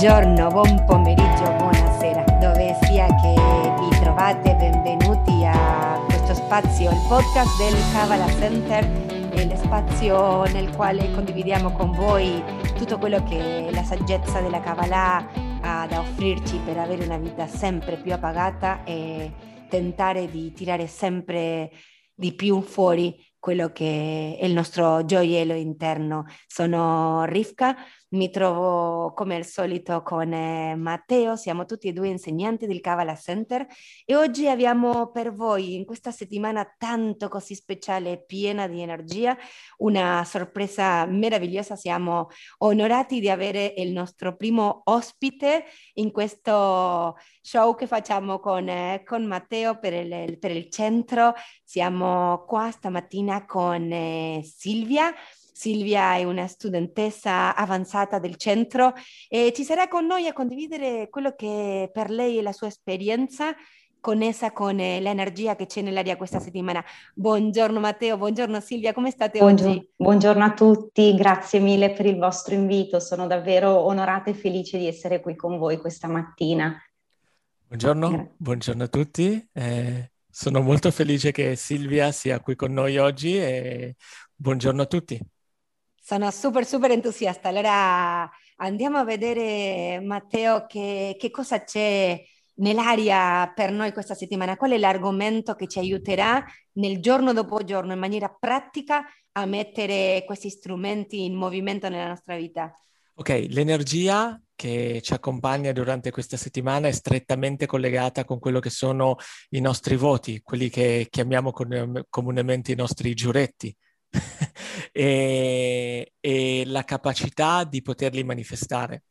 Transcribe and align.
Buongiorno, 0.00 0.48
buon 0.48 0.84
pomeriggio, 0.86 1.44
buonasera, 1.58 2.24
dove 2.40 2.74
sia 2.84 3.04
che 3.04 3.34
vi 3.80 4.00
trovate, 4.00 4.54
benvenuti 4.54 5.44
a 5.44 6.02
questo 6.06 6.32
spazio, 6.32 6.90
il 6.90 7.04
podcast 7.06 7.58
del 7.58 7.78
Kavala 7.92 8.26
Center, 8.28 9.46
lo 9.46 9.56
spazio 9.56 10.44
nel 10.44 10.74
quale 10.74 11.10
condividiamo 11.10 11.72
con 11.72 11.92
voi 11.92 12.42
tutto 12.78 12.96
quello 12.96 13.22
che 13.24 13.68
la 13.70 13.82
saggezza 13.82 14.40
della 14.40 14.60
Kabbalah 14.60 15.28
ha 15.60 15.86
da 15.86 16.00
offrirci 16.00 16.56
per 16.64 16.78
avere 16.78 17.04
una 17.04 17.18
vita 17.18 17.46
sempre 17.46 17.98
più 17.98 18.14
appagata 18.14 18.82
e 18.84 19.30
tentare 19.68 20.30
di 20.30 20.50
tirare 20.54 20.86
sempre 20.86 21.70
di 22.14 22.32
più 22.32 22.62
fuori 22.62 23.14
quello 23.38 23.70
che 23.70 24.36
è 24.38 24.44
il 24.46 24.52
nostro 24.52 25.04
gioiello 25.04 25.54
interno. 25.54 26.24
Sono 26.46 27.24
Rivka, 27.24 27.74
mi 28.10 28.30
trovo 28.30 29.12
come 29.12 29.36
al 29.36 29.44
solito 29.44 30.02
con 30.02 30.32
eh, 30.32 30.74
Matteo, 30.74 31.36
siamo 31.36 31.64
tutti 31.64 31.88
e 31.88 31.92
due 31.92 32.08
insegnanti 32.08 32.66
del 32.66 32.80
Kavala 32.80 33.14
Center 33.14 33.66
e 34.04 34.16
oggi 34.16 34.48
abbiamo 34.48 35.10
per 35.10 35.32
voi 35.32 35.76
in 35.76 35.84
questa 35.84 36.10
settimana 36.10 36.64
tanto 36.76 37.28
così 37.28 37.54
speciale 37.54 38.24
piena 38.24 38.66
di 38.66 38.80
energia 38.80 39.36
una 39.78 40.24
sorpresa 40.24 41.06
meravigliosa. 41.06 41.76
Siamo 41.76 42.28
onorati 42.58 43.20
di 43.20 43.30
avere 43.30 43.74
il 43.76 43.92
nostro 43.92 44.34
primo 44.34 44.82
ospite 44.84 45.64
in 45.94 46.10
questo 46.10 47.16
show 47.40 47.74
che 47.76 47.86
facciamo 47.86 48.40
con, 48.40 48.68
eh, 48.68 49.02
con 49.04 49.24
Matteo 49.24 49.78
per 49.78 49.92
il, 49.92 50.38
per 50.38 50.50
il 50.50 50.68
centro. 50.68 51.34
Siamo 51.62 52.44
qua 52.44 52.70
stamattina 52.72 53.46
con 53.46 53.90
eh, 53.92 54.42
Silvia. 54.42 55.14
Silvia 55.60 56.14
è 56.14 56.24
una 56.24 56.46
studentessa 56.46 57.54
avanzata 57.54 58.18
del 58.18 58.36
centro 58.36 58.94
e 59.28 59.52
ci 59.54 59.62
sarà 59.62 59.88
con 59.88 60.06
noi 60.06 60.26
a 60.26 60.32
condividere 60.32 61.10
quello 61.10 61.34
che 61.36 61.90
per 61.92 62.08
lei 62.08 62.38
è 62.38 62.40
la 62.40 62.52
sua 62.52 62.68
esperienza 62.68 63.54
connessa 64.00 64.52
con 64.52 64.80
eh, 64.80 65.02
l'energia 65.02 65.56
che 65.56 65.66
c'è 65.66 65.82
nell'aria 65.82 66.16
questa 66.16 66.40
settimana. 66.40 66.82
Buongiorno 67.14 67.78
Matteo, 67.78 68.16
buongiorno 68.16 68.58
Silvia, 68.58 68.94
come 68.94 69.10
state 69.10 69.38
buongiorno, 69.38 69.72
oggi? 69.72 69.90
Buongiorno 69.96 70.44
a 70.44 70.54
tutti, 70.54 71.14
grazie 71.14 71.60
mille 71.60 71.92
per 71.92 72.06
il 72.06 72.16
vostro 72.16 72.54
invito, 72.54 72.98
sono 72.98 73.26
davvero 73.26 73.80
onorata 73.80 74.30
e 74.30 74.34
felice 74.34 74.78
di 74.78 74.86
essere 74.86 75.20
qui 75.20 75.36
con 75.36 75.58
voi 75.58 75.76
questa 75.76 76.08
mattina. 76.08 76.74
Buongiorno, 77.66 78.32
buongiorno 78.38 78.84
a 78.84 78.88
tutti, 78.88 79.46
eh, 79.52 80.10
sono 80.26 80.62
molto 80.62 80.90
felice 80.90 81.32
che 81.32 81.54
Silvia 81.54 82.10
sia 82.12 82.40
qui 82.40 82.56
con 82.56 82.72
noi 82.72 82.96
oggi 82.96 83.36
e 83.36 83.96
buongiorno 84.34 84.80
a 84.80 84.86
tutti. 84.86 85.20
Sono 86.02 86.30
super, 86.30 86.64
super 86.64 86.90
entusiasta. 86.90 87.48
Allora 87.48 88.28
andiamo 88.56 88.98
a 88.98 89.04
vedere, 89.04 90.00
Matteo, 90.00 90.66
che, 90.66 91.16
che 91.18 91.30
cosa 91.30 91.62
c'è 91.62 92.20
nell'aria 92.56 93.52
per 93.54 93.70
noi 93.70 93.92
questa 93.92 94.14
settimana. 94.14 94.56
Qual 94.56 94.70
è 94.70 94.78
l'argomento 94.78 95.54
che 95.54 95.68
ci 95.68 95.78
aiuterà 95.78 96.44
nel 96.72 97.00
giorno 97.00 97.32
dopo 97.32 97.62
giorno, 97.64 97.92
in 97.92 97.98
maniera 97.98 98.28
pratica, 98.28 99.04
a 99.32 99.44
mettere 99.44 100.24
questi 100.26 100.50
strumenti 100.50 101.24
in 101.24 101.34
movimento 101.34 101.88
nella 101.88 102.08
nostra 102.08 102.36
vita? 102.36 102.72
Ok, 103.14 103.46
l'energia 103.50 104.40
che 104.54 105.00
ci 105.02 105.12
accompagna 105.12 105.72
durante 105.72 106.10
questa 106.10 106.36
settimana 106.36 106.88
è 106.88 106.92
strettamente 106.92 107.66
collegata 107.66 108.24
con 108.24 108.38
quello 108.38 108.60
che 108.60 108.70
sono 108.70 109.16
i 109.50 109.60
nostri 109.60 109.96
voti, 109.96 110.40
quelli 110.42 110.70
che 110.70 111.06
chiamiamo 111.10 111.52
comunemente 112.08 112.72
i 112.72 112.76
nostri 112.76 113.14
giuretti. 113.14 113.74
e, 114.92 116.14
e, 116.20 116.62
la 116.66 116.84
capacità 116.84 117.64
di 117.64 117.82
poterli 117.82 118.24
manifestare. 118.24 119.04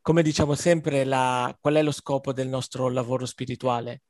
Come 0.00 0.22
diciamo 0.22 0.54
sempre, 0.54 1.04
la, 1.04 1.56
qual 1.60 1.74
è 1.74 1.82
lo 1.82 1.92
scopo 1.92 2.32
del 2.32 2.48
nostro 2.48 2.88
lavoro 2.88 3.26
spirituale? 3.26 4.02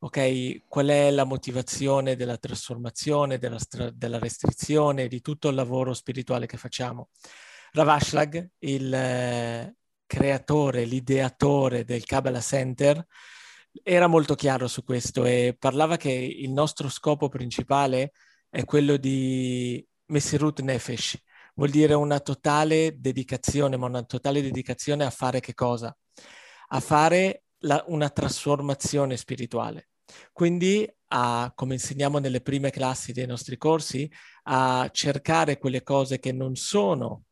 Ok, 0.00 0.66
qual 0.68 0.88
è 0.88 1.10
la 1.10 1.24
motivazione 1.24 2.16
della 2.16 2.36
trasformazione, 2.36 3.38
della, 3.38 3.58
della 3.92 4.18
restrizione, 4.18 5.06
di 5.08 5.20
tutto 5.20 5.48
il 5.48 5.54
lavoro 5.54 5.94
spirituale 5.94 6.46
che 6.46 6.56
facciamo? 6.56 7.10
Ravashlag, 7.72 8.50
il 8.60 9.74
creatore, 10.06 10.84
l'ideatore 10.84 11.84
del 11.84 12.04
Kabbalah 12.04 12.40
Center, 12.40 13.06
era 13.82 14.06
molto 14.06 14.34
chiaro 14.34 14.68
su 14.68 14.84
questo 14.84 15.24
e 15.24 15.56
parlava 15.58 15.96
che 15.96 16.10
il 16.10 16.50
nostro 16.50 16.88
scopo 16.88 17.28
principale 17.28 18.12
è 18.50 18.64
quello 18.64 18.96
di 18.98 19.84
Messirut 20.12 20.60
Nefesh, 20.60 21.16
vuol 21.54 21.70
dire 21.70 21.94
una 21.94 22.20
totale 22.20 23.00
dedicazione, 23.00 23.78
ma 23.78 23.86
una 23.86 24.02
totale 24.02 24.42
dedicazione 24.42 25.04
a 25.04 25.10
fare 25.10 25.40
che 25.40 25.54
cosa? 25.54 25.96
A 26.68 26.80
fare 26.80 27.44
la, 27.60 27.82
una 27.88 28.10
trasformazione 28.10 29.16
spirituale. 29.16 29.88
Quindi, 30.30 30.86
a, 31.08 31.50
come 31.54 31.74
insegniamo 31.74 32.18
nelle 32.18 32.42
prime 32.42 32.70
classi 32.70 33.12
dei 33.12 33.26
nostri 33.26 33.56
corsi, 33.56 34.10
a 34.44 34.86
cercare 34.92 35.56
quelle 35.56 35.82
cose 35.82 36.18
che 36.18 36.32
non 36.32 36.56
sono 36.56 37.24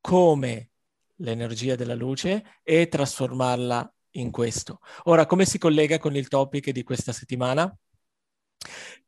come 0.00 0.70
l'energia 1.16 1.76
della 1.76 1.94
luce 1.94 2.60
e 2.62 2.88
trasformarla 2.88 3.94
in 4.16 4.30
questo. 4.30 4.80
Ora, 5.04 5.24
come 5.24 5.46
si 5.46 5.56
collega 5.56 5.98
con 5.98 6.14
il 6.14 6.28
topic 6.28 6.70
di 6.72 6.82
questa 6.82 7.12
settimana? 7.12 7.74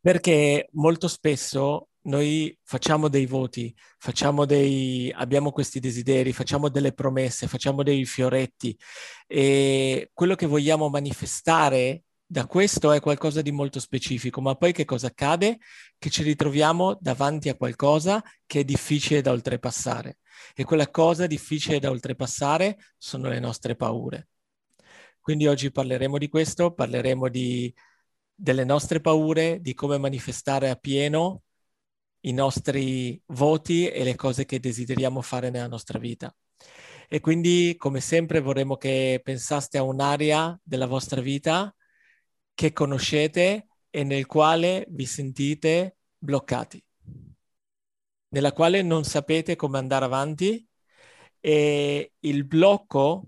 Perché 0.01 0.69
molto 0.73 1.09
spesso 1.09 1.89
noi 2.05 2.57
facciamo 2.63 3.09
dei 3.09 3.27
voti, 3.27 3.75
facciamo 3.99 4.45
dei, 4.45 5.13
abbiamo 5.15 5.53
questi 5.53 5.81
desideri, 5.81 6.33
facciamo 6.33 6.69
delle 6.69 6.93
promesse, 6.93 7.47
facciamo 7.47 7.83
dei 7.83 8.05
fioretti 8.05 8.77
e 9.27 10.11
quello 10.13 10.35
che 10.35 10.47
vogliamo 10.47 10.89
manifestare 10.89 12.03
da 12.27 12.47
questo 12.47 12.91
è 12.93 13.01
qualcosa 13.01 13.43
di 13.43 13.53
molto 13.53 13.81
specifico, 13.81 14.41
ma 14.41 14.55
poi 14.55 14.73
che 14.73 14.85
cosa 14.85 15.09
accade? 15.09 15.59
Che 15.99 16.11
ci 16.11 16.23
ritroviamo 16.23 16.97
davanti 17.01 17.49
a 17.49 17.55
qualcosa 17.55 18.23
che 18.47 18.61
è 18.61 18.65
difficile 18.65 19.21
da 19.21 19.31
oltrepassare 19.31 20.19
e 20.55 20.65
quella 20.65 20.91
cosa 20.91 21.27
difficile 21.27 21.79
da 21.79 21.91
oltrepassare 21.91 22.77
sono 22.99 23.29
le 23.29 23.41
nostre 23.41 23.77
paure. 23.77 24.29
Quindi 25.21 25.47
oggi 25.47 25.71
parleremo 25.71 26.19
di 26.19 26.29
questo, 26.29 26.73
parleremo 26.73 27.29
di, 27.29 27.73
delle 28.35 28.65
nostre 28.65 29.01
paure, 29.01 29.61
di 29.61 29.75
come 29.75 29.99
manifestare 29.99 30.71
a 30.71 30.77
pieno 30.77 31.43
i 32.21 32.33
nostri 32.33 33.21
voti 33.27 33.89
e 33.89 34.03
le 34.03 34.17
cose 34.17 34.45
che 34.45 34.61
desideriamo 34.61 35.21
fare 35.21 35.51
nella 35.51 35.69
nostra 35.69 35.99
vita. 35.99 36.35
E 37.09 37.21
quindi, 37.21 37.75
come 37.77 38.01
sempre, 38.01 38.41
vorremmo 38.41 38.77
che 38.77 39.21
pensaste 39.23 39.79
a 39.79 39.83
un'area 39.83 40.59
della 40.63 40.87
vostra 40.87 41.21
vita 41.21 41.75
che 42.55 42.73
conoscete 42.73 43.69
e 43.91 44.05
nel 44.05 44.27
quale 44.27 44.87
vi 44.89 45.07
sentite 45.07 45.97
bloccati, 46.17 46.83
nella 48.29 48.53
quale 48.53 48.83
non 48.83 49.05
sapete 49.05 49.55
come 49.55 49.79
andare 49.79 50.05
avanti 50.07 50.67
e 51.41 52.13
il 52.19 52.45
blocco 52.45 53.27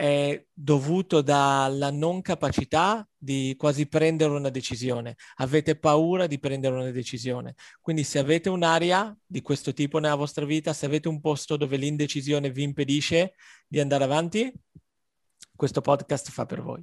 è 0.00 0.46
dovuto 0.50 1.20
dalla 1.20 1.90
non 1.90 2.22
capacità 2.22 3.06
di 3.18 3.54
quasi 3.58 3.86
prendere 3.86 4.32
una 4.32 4.48
decisione. 4.48 5.16
Avete 5.36 5.76
paura 5.76 6.26
di 6.26 6.38
prendere 6.38 6.74
una 6.74 6.90
decisione. 6.90 7.54
Quindi 7.82 8.02
se 8.02 8.18
avete 8.18 8.48
un'area 8.48 9.14
di 9.26 9.42
questo 9.42 9.74
tipo 9.74 9.98
nella 9.98 10.14
vostra 10.14 10.46
vita, 10.46 10.72
se 10.72 10.86
avete 10.86 11.08
un 11.08 11.20
posto 11.20 11.58
dove 11.58 11.76
l'indecisione 11.76 12.50
vi 12.50 12.62
impedisce 12.62 13.34
di 13.68 13.78
andare 13.78 14.04
avanti, 14.04 14.50
questo 15.54 15.82
podcast 15.82 16.30
fa 16.30 16.46
per 16.46 16.62
voi. 16.62 16.82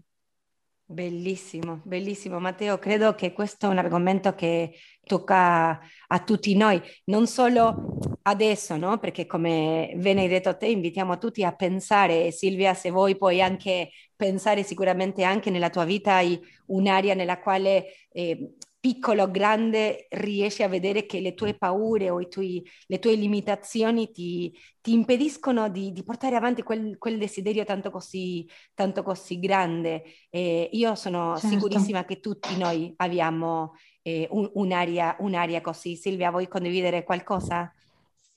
Bellissimo, 0.89 1.81
bellissimo 1.83 2.39
Matteo, 2.39 2.77
credo 2.79 3.13
che 3.13 3.33
questo 3.33 3.65
è 3.67 3.69
un 3.69 3.77
argomento 3.77 4.33
che 4.35 4.73
tocca 5.03 5.77
a 6.07 6.23
tutti 6.23 6.55
noi, 6.55 6.81
non 7.05 7.27
solo 7.27 7.97
adesso, 8.21 8.77
no? 8.77 8.97
perché 8.97 9.25
come 9.25 9.91
bene 9.97 10.21
hai 10.21 10.27
detto 10.29 10.55
te, 10.55 10.67
invitiamo 10.67 11.17
tutti 11.17 11.43
a 11.43 11.53
pensare, 11.53 12.31
Silvia, 12.31 12.73
se 12.73 12.89
vuoi 12.89 13.17
puoi 13.17 13.41
anche 13.41 13.89
pensare 14.15 14.63
sicuramente 14.63 15.23
anche 15.23 15.49
nella 15.49 15.69
tua 15.69 15.83
vita 15.83 16.13
hai 16.15 16.39
un'area 16.67 17.13
nella 17.15 17.39
quale 17.39 17.87
eh, 18.13 18.53
piccolo 18.79 19.23
o 19.23 19.31
grande 19.31 20.07
riesci 20.11 20.63
a 20.63 20.67
vedere 20.67 21.05
che 21.05 21.19
le 21.19 21.33
tue 21.33 21.55
paure 21.55 22.09
o 22.09 22.25
tuoi, 22.27 22.63
le 22.87 22.99
tue 22.99 23.15
limitazioni 23.15 24.11
ti, 24.11 24.55
ti 24.81 24.93
impediscono 24.93 25.69
di, 25.69 25.91
di, 25.91 26.03
portare 26.03 26.35
avanti 26.35 26.63
quel, 26.63 26.97
quel 26.97 27.17
desiderio 27.17 27.65
tanto 27.65 27.89
così, 27.89 28.47
tanto 28.73 29.03
così 29.03 29.39
grande. 29.39 30.03
E 30.29 30.69
io 30.71 30.95
sono 30.95 31.37
certo. 31.37 31.55
sicurissima 31.55 32.05
che 32.05 32.19
tutti 32.19 32.55
noi 32.57 32.93
abbiamo 32.97 33.73
eh, 34.03 34.27
un, 34.31 34.49
un'area, 34.53 35.15
un'area 35.19 35.61
così. 35.61 35.95
Silvia, 35.95 36.31
vuoi 36.31 36.47
condividere 36.47 37.03
qualcosa? 37.03 37.71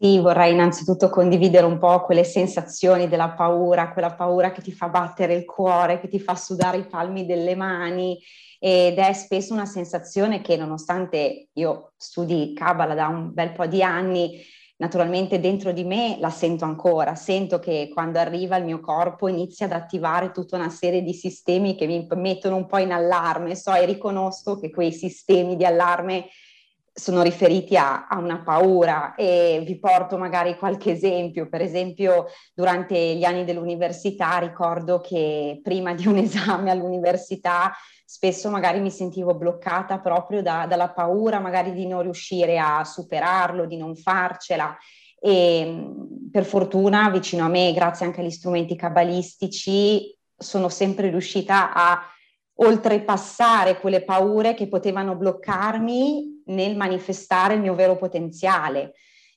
Sì, 0.02 0.18
vorrei 0.18 0.54
innanzitutto 0.54 1.10
condividere 1.10 1.66
un 1.66 1.78
po' 1.78 2.00
quelle 2.00 2.24
sensazioni 2.24 3.06
della 3.06 3.32
paura, 3.32 3.92
quella 3.92 4.14
paura 4.14 4.50
che 4.50 4.62
ti 4.62 4.72
fa 4.72 4.88
battere 4.88 5.34
il 5.34 5.44
cuore, 5.44 6.00
che 6.00 6.08
ti 6.08 6.18
fa 6.18 6.34
sudare 6.36 6.78
i 6.78 6.86
palmi 6.86 7.26
delle 7.26 7.54
mani 7.54 8.18
ed 8.62 8.98
è 8.98 9.12
spesso 9.14 9.54
una 9.54 9.64
sensazione 9.64 10.42
che 10.42 10.54
nonostante 10.58 11.48
io 11.54 11.94
studi 11.96 12.52
Kabbalah 12.52 12.94
da 12.94 13.08
un 13.08 13.32
bel 13.32 13.52
po' 13.52 13.64
di 13.64 13.82
anni, 13.82 14.38
naturalmente 14.76 15.40
dentro 15.40 15.72
di 15.72 15.82
me 15.82 16.18
la 16.20 16.28
sento 16.28 16.66
ancora, 16.66 17.14
sento 17.14 17.58
che 17.58 17.90
quando 17.90 18.18
arriva 18.18 18.56
il 18.56 18.66
mio 18.66 18.80
corpo 18.80 19.28
inizia 19.28 19.64
ad 19.64 19.72
attivare 19.72 20.30
tutta 20.30 20.56
una 20.56 20.68
serie 20.68 21.02
di 21.02 21.14
sistemi 21.14 21.74
che 21.74 21.86
mi 21.86 22.06
mettono 22.16 22.56
un 22.56 22.66
po' 22.66 22.78
in 22.78 22.92
allarme, 22.92 23.56
so 23.56 23.72
e 23.72 23.86
riconosco 23.86 24.58
che 24.60 24.70
quei 24.70 24.92
sistemi 24.92 25.56
di 25.56 25.64
allarme 25.64 26.26
sono 26.92 27.22
riferiti 27.22 27.76
a, 27.76 28.06
a, 28.06 28.18
una 28.18 28.42
paura 28.42 29.14
e 29.14 29.62
vi 29.64 29.78
porto 29.78 30.18
magari 30.18 30.56
qualche 30.56 30.92
esempio. 30.92 31.48
Per 31.48 31.60
esempio, 31.60 32.26
durante 32.54 33.14
gli 33.14 33.24
anni 33.24 33.44
dell'università 33.44 34.38
ricordo 34.38 35.00
che 35.00 35.60
prima 35.62 35.94
di 35.94 36.06
un 36.06 36.16
esame 36.18 36.70
all'università 36.70 37.72
spesso 38.04 38.50
magari 38.50 38.80
mi 38.80 38.90
sentivo 38.90 39.34
bloccata 39.34 40.00
proprio 40.00 40.42
da, 40.42 40.66
dalla 40.66 40.90
paura 40.90 41.38
magari 41.38 41.72
di 41.72 41.86
non 41.86 42.02
riuscire 42.02 42.58
a 42.58 42.82
superarlo, 42.84 43.66
di 43.66 43.76
non 43.76 43.94
farcela. 43.94 44.76
E 45.22 45.86
per 46.32 46.44
fortuna 46.44 47.08
vicino 47.10 47.44
a 47.44 47.48
me, 47.48 47.72
grazie 47.72 48.06
anche 48.06 48.20
agli 48.20 48.30
strumenti 48.30 48.74
cabalistici, 48.74 50.12
sono 50.36 50.68
sempre 50.68 51.10
riuscita 51.10 51.72
a 51.72 52.02
oltrepassare 52.62 53.78
quelle 53.78 54.02
paure 54.04 54.54
che 54.54 54.68
potevano 54.68 55.16
bloccarmi 55.16 56.42
nel 56.46 56.76
manifestare 56.76 57.54
il 57.54 57.60
mio 57.60 57.74
vero 57.74 57.96
potenziale. 57.96 58.92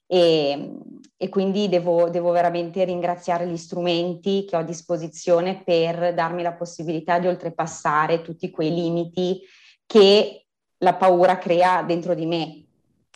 E, 0.05 0.71
e 1.15 1.29
quindi 1.29 1.69
devo, 1.69 2.09
devo, 2.09 2.31
veramente 2.31 2.83
ringraziare 2.83 3.47
gli 3.47 3.57
strumenti 3.57 4.45
che 4.45 4.55
ho 4.55 4.59
a 4.59 4.63
disposizione 4.63 5.63
per 5.63 6.13
darmi 6.13 6.43
la 6.43 6.53
possibilità 6.53 7.19
di 7.19 7.27
oltrepassare 7.27 8.21
tutti 8.21 8.51
quei 8.51 8.73
limiti 8.73 9.41
che 9.85 10.45
la 10.79 10.93
paura 10.95 11.37
crea 11.37 11.81
dentro 11.83 12.13
di 12.13 12.25
me. 12.25 12.63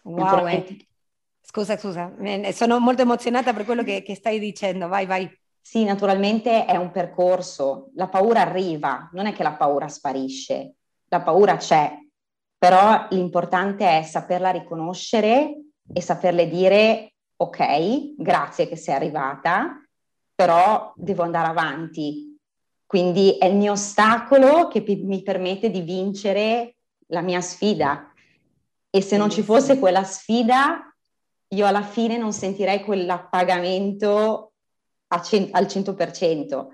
Wow, 0.04 0.48
eh. 0.48 0.88
scusa, 1.42 1.78
scusa, 1.78 2.14
sono 2.54 2.80
molto 2.80 3.02
emozionata 3.02 3.54
per 3.54 3.66
quello 3.66 3.84
che, 3.84 4.02
che 4.02 4.16
stai 4.16 4.40
dicendo, 4.40 4.88
vai, 4.88 5.06
vai. 5.06 5.30
Sì, 5.68 5.84
naturalmente 5.84 6.64
è 6.64 6.78
un 6.78 6.92
percorso, 6.92 7.90
la 7.96 8.08
paura 8.08 8.40
arriva, 8.40 9.10
non 9.12 9.26
è 9.26 9.34
che 9.34 9.44
la 9.44 9.56
paura 9.56 9.90
sparisce, 9.90 10.76
la 11.10 11.20
paura 11.20 11.58
c'è, 11.58 11.94
però 12.58 13.06
l'importante 13.10 14.00
è 14.00 14.02
saperla 14.02 14.52
riconoscere 14.52 15.58
e 15.92 16.02
saperle 16.02 16.48
dire 16.48 17.16
ok, 17.36 18.16
grazie 18.16 18.70
che 18.70 18.78
sei 18.78 18.96
arrivata, 18.96 19.86
però 20.34 20.94
devo 20.96 21.24
andare 21.24 21.50
avanti. 21.50 22.40
Quindi 22.86 23.38
è 23.38 23.48
il 23.48 23.58
mio 23.58 23.74
ostacolo 23.74 24.70
che 24.70 24.86
mi 25.04 25.22
permette 25.22 25.70
di 25.70 25.82
vincere 25.82 26.78
la 27.08 27.20
mia 27.20 27.42
sfida. 27.42 28.10
E 28.90 29.02
se 29.02 29.18
non 29.18 29.30
ci 29.30 29.42
fosse 29.42 29.80
quella 29.80 30.06
sfida, 30.06 30.96
io 31.50 31.66
alla 31.66 31.84
fine 31.84 32.16
non 32.16 32.32
sentirei 32.32 32.86
quell'appagamento 32.86 34.54
al 35.08 35.22
100%. 35.22 36.68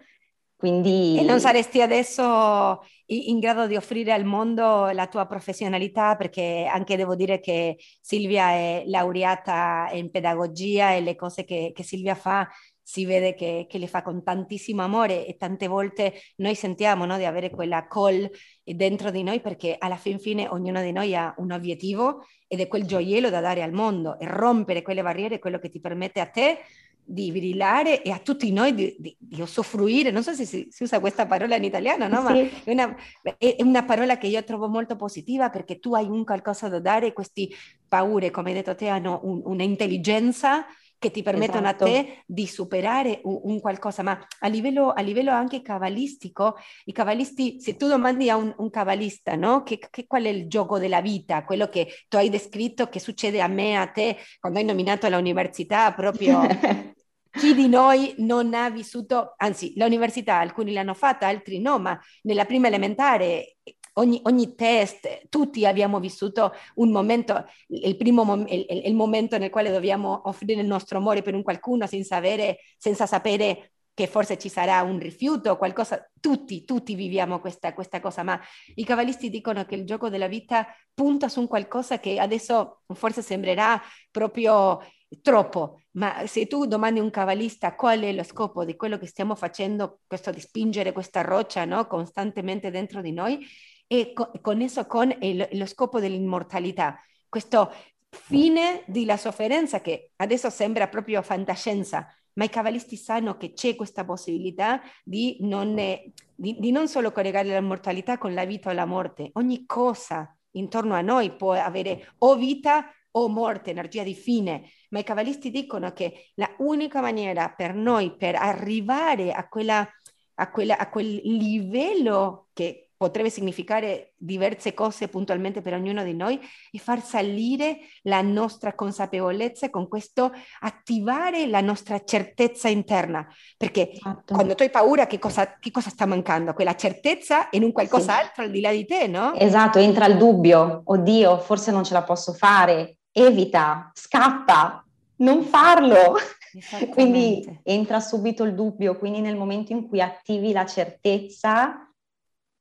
Quindi... 0.55 1.17
E 1.19 1.23
non 1.23 1.41
saresti 1.41 1.81
adesso 1.81 2.81
in 3.07 3.39
grado 3.39 3.67
di 3.67 3.75
offrire 3.75 4.13
al 4.13 4.23
mondo 4.23 4.89
la 4.91 5.07
tua 5.07 5.25
professionalità, 5.25 6.15
perché 6.15 6.65
anche 6.71 6.95
devo 6.95 7.15
dire 7.15 7.41
che 7.41 7.77
Silvia 7.99 8.51
è 8.51 8.83
laureata 8.85 9.89
in 9.91 10.09
pedagogia 10.09 10.93
e 10.93 11.01
le 11.01 11.15
cose 11.15 11.43
che, 11.43 11.71
che 11.75 11.83
Silvia 11.83 12.15
fa 12.15 12.47
si 12.81 13.05
vede 13.05 13.33
che, 13.33 13.65
che, 13.67 13.77
le 13.77 13.87
fa 13.87 14.01
con 14.01 14.23
tantissimo 14.23 14.81
amore 14.81 15.25
e 15.25 15.35
tante 15.35 15.67
volte 15.67 16.13
noi 16.37 16.53
sentiamo 16.55 17.05
no, 17.05 17.17
di 17.17 17.25
avere 17.25 17.49
quella 17.49 17.87
call 17.87 18.29
dentro 18.61 19.09
di 19.09 19.23
noi 19.23 19.39
perché 19.39 19.75
alla 19.77 19.95
fin 19.95 20.19
fine 20.19 20.47
ognuno 20.49 20.81
di 20.81 20.91
noi 20.91 21.15
ha 21.15 21.33
un 21.37 21.51
obiettivo 21.53 22.25
ed 22.45 22.59
è 22.59 22.67
quel 22.67 22.85
gioiello 22.85 23.29
da 23.29 23.39
dare 23.39 23.63
al 23.63 23.71
mondo 23.71 24.19
e 24.19 24.27
rompere 24.27 24.81
quelle 24.81 25.01
barriere 25.01 25.35
è 25.35 25.39
quello 25.39 25.59
che 25.59 25.69
ti 25.69 25.79
permette 25.79 26.19
a 26.19 26.25
te 26.25 26.59
di 27.05 27.31
brillare 27.31 28.01
e 28.01 28.11
a 28.11 28.19
tutti 28.19 28.51
noi 28.51 28.73
di, 28.73 28.95
di, 28.97 29.15
di 29.19 29.41
usufruire, 29.41 30.11
non 30.11 30.23
so 30.23 30.33
se 30.33 30.45
si, 30.45 30.67
si, 30.69 30.83
usa 30.83 30.99
questa 30.99 31.25
parola 31.25 31.55
in 31.55 31.63
italiano, 31.63 32.07
no? 32.07 32.21
ma 32.21 32.33
è, 32.33 32.71
una, 32.71 32.95
è, 33.37 33.55
una, 33.59 33.83
parola 33.83 34.17
che 34.17 34.27
io 34.27 34.43
trovo 34.43 34.67
molto 34.69 34.95
positiva 34.95 35.49
perché 35.49 35.79
tu 35.79 35.93
hai 35.93 36.07
un 36.07 36.23
qualcosa 36.23 36.69
da 36.69 36.79
dare, 36.79 37.13
queste 37.13 37.49
paure, 37.87 38.31
come 38.31 38.49
hai 38.49 38.55
detto 38.55 38.75
te, 38.75 38.87
hanno 38.87 39.19
un, 39.23 39.41
un'intelligenza 39.43 40.65
che 41.03 41.11
ti 41.11 41.21
permettono 41.21 41.67
esatto. 41.67 41.83
a 41.83 41.87
te 41.87 42.23
di 42.25 42.47
superare 42.47 43.19
un, 43.23 43.41
un 43.43 43.59
qualcosa, 43.59 44.03
ma 44.03 44.17
a 44.39 44.47
livello, 44.47 44.91
a 44.91 45.01
livello, 45.01 45.31
anche 45.31 45.61
cabalistico, 45.61 46.55
i 46.85 46.93
cabalisti, 46.93 47.59
se 47.59 47.75
tu 47.75 47.87
domandi 47.87 48.29
a 48.29 48.37
un, 48.37 48.53
un 48.57 48.69
cabalista, 48.69 49.35
no? 49.35 49.63
Che, 49.63 49.79
che, 49.89 50.07
qual 50.07 50.23
è 50.23 50.29
il 50.29 50.47
gioco 50.47 50.79
della 50.79 51.01
vita, 51.01 51.43
quello 51.43 51.67
che 51.67 51.89
tu 52.07 52.15
hai 52.15 52.29
descritto, 52.29 52.87
che 52.87 53.01
succede 53.01 53.41
a 53.41 53.47
me, 53.47 53.75
a 53.75 53.87
te, 53.87 54.15
quando 54.39 54.59
hai 54.59 54.65
nominato 54.65 55.05
all'università, 55.05 55.91
proprio 55.91 56.39
chi 57.33 57.55
di 57.55 57.67
noi 57.67 58.13
non 58.19 58.53
ha 58.53 58.69
vissuto, 58.69 59.33
anzi 59.37 59.73
l'università 59.75 60.37
alcuni 60.37 60.71
l'hanno 60.71 60.93
fatta, 60.93 61.27
altri 61.27 61.59
no, 61.59 61.79
ma 61.79 61.99
nella 62.23 62.45
prima 62.45 62.67
elementare 62.67 63.57
ogni, 63.93 64.19
ogni, 64.23 64.55
test, 64.55 65.29
tutti 65.29 65.65
abbiamo 65.65 65.99
vissuto 65.99 66.53
un 66.75 66.91
momento, 66.91 67.45
il 67.67 67.97
primo 67.97 68.23
mom- 68.23 68.47
il, 68.47 68.65
il, 68.85 68.93
momento 68.93 69.37
nel 69.37 69.49
quale 69.49 69.71
dobbiamo 69.71 70.21
offrire 70.25 70.61
il 70.61 70.67
nostro 70.67 70.99
amore 70.99 71.21
per 71.23 71.33
un 71.33 71.41
qualcuno 71.41 71.87
senza, 71.87 72.15
avere, 72.15 72.59
senza 72.77 73.07
sapere 73.07 73.71
che 73.95 74.07
forse 74.07 74.37
ci 74.37 74.49
sarà 74.49 74.81
un 74.81 74.97
rifiuto, 74.99 75.57
qualcosa, 75.57 76.09
tutti, 76.19 76.65
tutti 76.65 76.95
viviamo 76.95 77.39
questa, 77.39 77.73
questa, 77.73 77.99
cosa, 77.99 78.23
ma 78.23 78.39
i 78.75 78.83
cabalisti 78.83 79.29
dicono 79.29 79.65
che 79.65 79.75
il 79.75 79.85
gioco 79.85 80.09
della 80.09 80.27
vita 80.27 80.67
punta 80.93 81.29
su 81.29 81.39
un 81.41 81.47
qualcosa 81.47 81.99
che 81.99 82.19
adesso 82.19 82.81
forse 82.93 83.21
sembrerà 83.21 83.79
proprio 84.09 84.79
troppo, 85.21 85.81
ma 85.91 86.25
se 86.25 86.47
tu 86.47 86.65
domandi 86.65 86.99
a 86.99 87.03
un 87.03 87.09
cavalista 87.09 87.75
qual 87.75 88.01
è 88.01 88.13
lo 88.13 88.23
scopo 88.23 88.65
di 88.65 88.75
quello 88.75 88.97
che 88.97 89.07
stiamo 89.07 89.35
facendo, 89.35 89.99
questo 90.07 90.31
di 90.31 90.39
spingere 90.39 90.91
questa 90.91 91.21
roccia 91.21 91.65
no, 91.65 91.85
costantemente 91.87 92.71
dentro 92.71 93.01
di 93.01 93.11
noi, 93.11 93.45
e 93.87 94.13
co- 94.13 94.31
con 94.41 94.61
esso 94.61 94.85
con 94.85 95.15
il, 95.21 95.47
lo 95.51 95.65
scopo 95.65 95.99
dell'immortalità, 95.99 96.99
questo 97.29 97.71
fine 98.09 98.83
della 98.87 99.17
sofferenza 99.17 99.81
che 99.81 100.11
adesso 100.17 100.49
sembra 100.49 100.87
proprio 100.87 101.21
fantascienza, 101.21 102.07
ma 102.33 102.45
i 102.45 102.49
cavalisti 102.49 102.95
sanno 102.95 103.37
che 103.37 103.53
c'è 103.53 103.75
questa 103.75 104.05
possibilità 104.05 104.81
di 105.03 105.37
non, 105.41 105.75
di, 105.75 106.57
di 106.59 106.71
non 106.71 106.87
solo 106.87 107.11
collegare 107.11 107.49
la 107.49 107.61
mortalità 107.61 108.17
con 108.17 108.33
la 108.33 108.45
vita 108.45 108.69
o 108.69 108.73
la 108.73 108.85
morte, 108.85 109.29
ogni 109.33 109.65
cosa 109.65 110.35
intorno 110.51 110.93
a 110.93 111.01
noi 111.01 111.35
può 111.35 111.53
avere 111.53 112.13
o 112.19 112.35
vita 112.35 112.91
o 113.15 113.27
morte, 113.27 113.71
energia 113.71 114.03
di 114.03 114.13
fine, 114.13 114.69
ma 114.89 114.99
i 114.99 115.03
cavalisti 115.03 115.51
dicono 115.51 115.91
che 115.93 116.31
la 116.35 116.49
unica 116.59 117.01
maniera 117.01 117.49
per 117.49 117.73
noi 117.73 118.15
per 118.15 118.35
arrivare 118.35 119.31
a, 119.31 119.47
quella, 119.47 119.87
a, 120.35 120.51
quella, 120.51 120.77
a 120.77 120.89
quel 120.89 121.21
livello 121.23 122.47
che 122.53 122.83
potrebbe 123.03 123.29
significare 123.29 124.13
diverse 124.15 124.73
cose 124.73 125.09
puntualmente 125.09 125.61
per 125.61 125.73
ognuno 125.73 126.03
di 126.03 126.13
noi 126.13 126.39
e 126.71 126.79
far 126.79 127.03
salire 127.03 127.79
la 128.03 128.21
nostra 128.21 128.75
consapevolezza 128.75 129.69
con 129.69 129.89
questo 129.89 130.31
attivare 130.61 131.47
la 131.47 131.59
nostra 131.59 132.01
certezza 132.05 132.69
interna. 132.69 133.27
Perché 133.57 133.91
esatto. 133.91 134.33
quando 134.33 134.55
tu 134.55 134.63
hai 134.63 134.69
paura, 134.69 135.05
che 135.05 135.19
cosa, 135.19 135.57
che 135.59 135.69
cosa, 135.69 135.89
sta 135.89 136.05
mancando? 136.05 136.53
Quella 136.53 136.75
certezza 136.75 137.49
in 137.51 137.63
un 137.63 137.73
qualcos'altro 137.73 138.35
sì. 138.35 138.41
al 138.41 138.51
di 138.51 138.61
là 138.61 138.71
di 138.71 138.85
te, 138.85 139.07
no? 139.07 139.33
Esatto, 139.33 139.79
entra 139.79 140.05
il 140.05 140.17
dubbio, 140.17 140.83
oddio, 140.85 141.39
forse 141.39 141.71
non 141.71 141.83
ce 141.83 141.93
la 141.93 142.03
posso 142.03 142.31
fare, 142.31 142.99
evita, 143.13 143.91
scappa, 143.93 144.83
non 145.17 145.43
farlo. 145.43 146.17
Quindi 146.91 147.61
entra 147.63 147.99
subito 147.99 148.43
il 148.43 148.53
dubbio, 148.53 148.95
quindi 148.97 149.21
nel 149.21 149.35
momento 149.35 149.71
in 149.71 149.87
cui 149.87 149.99
attivi 150.01 150.51
la 150.51 150.67
certezza 150.67 151.91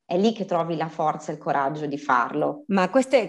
è 0.04 0.18
lì 0.18 0.32
che 0.32 0.44
trovi 0.44 0.76
la 0.76 0.88
forza 0.88 1.30
e 1.30 1.34
il 1.34 1.40
coraggio 1.40 1.86
di 1.86 1.96
farlo. 1.96 2.64
Ma 2.68 2.90
queste, 2.90 3.28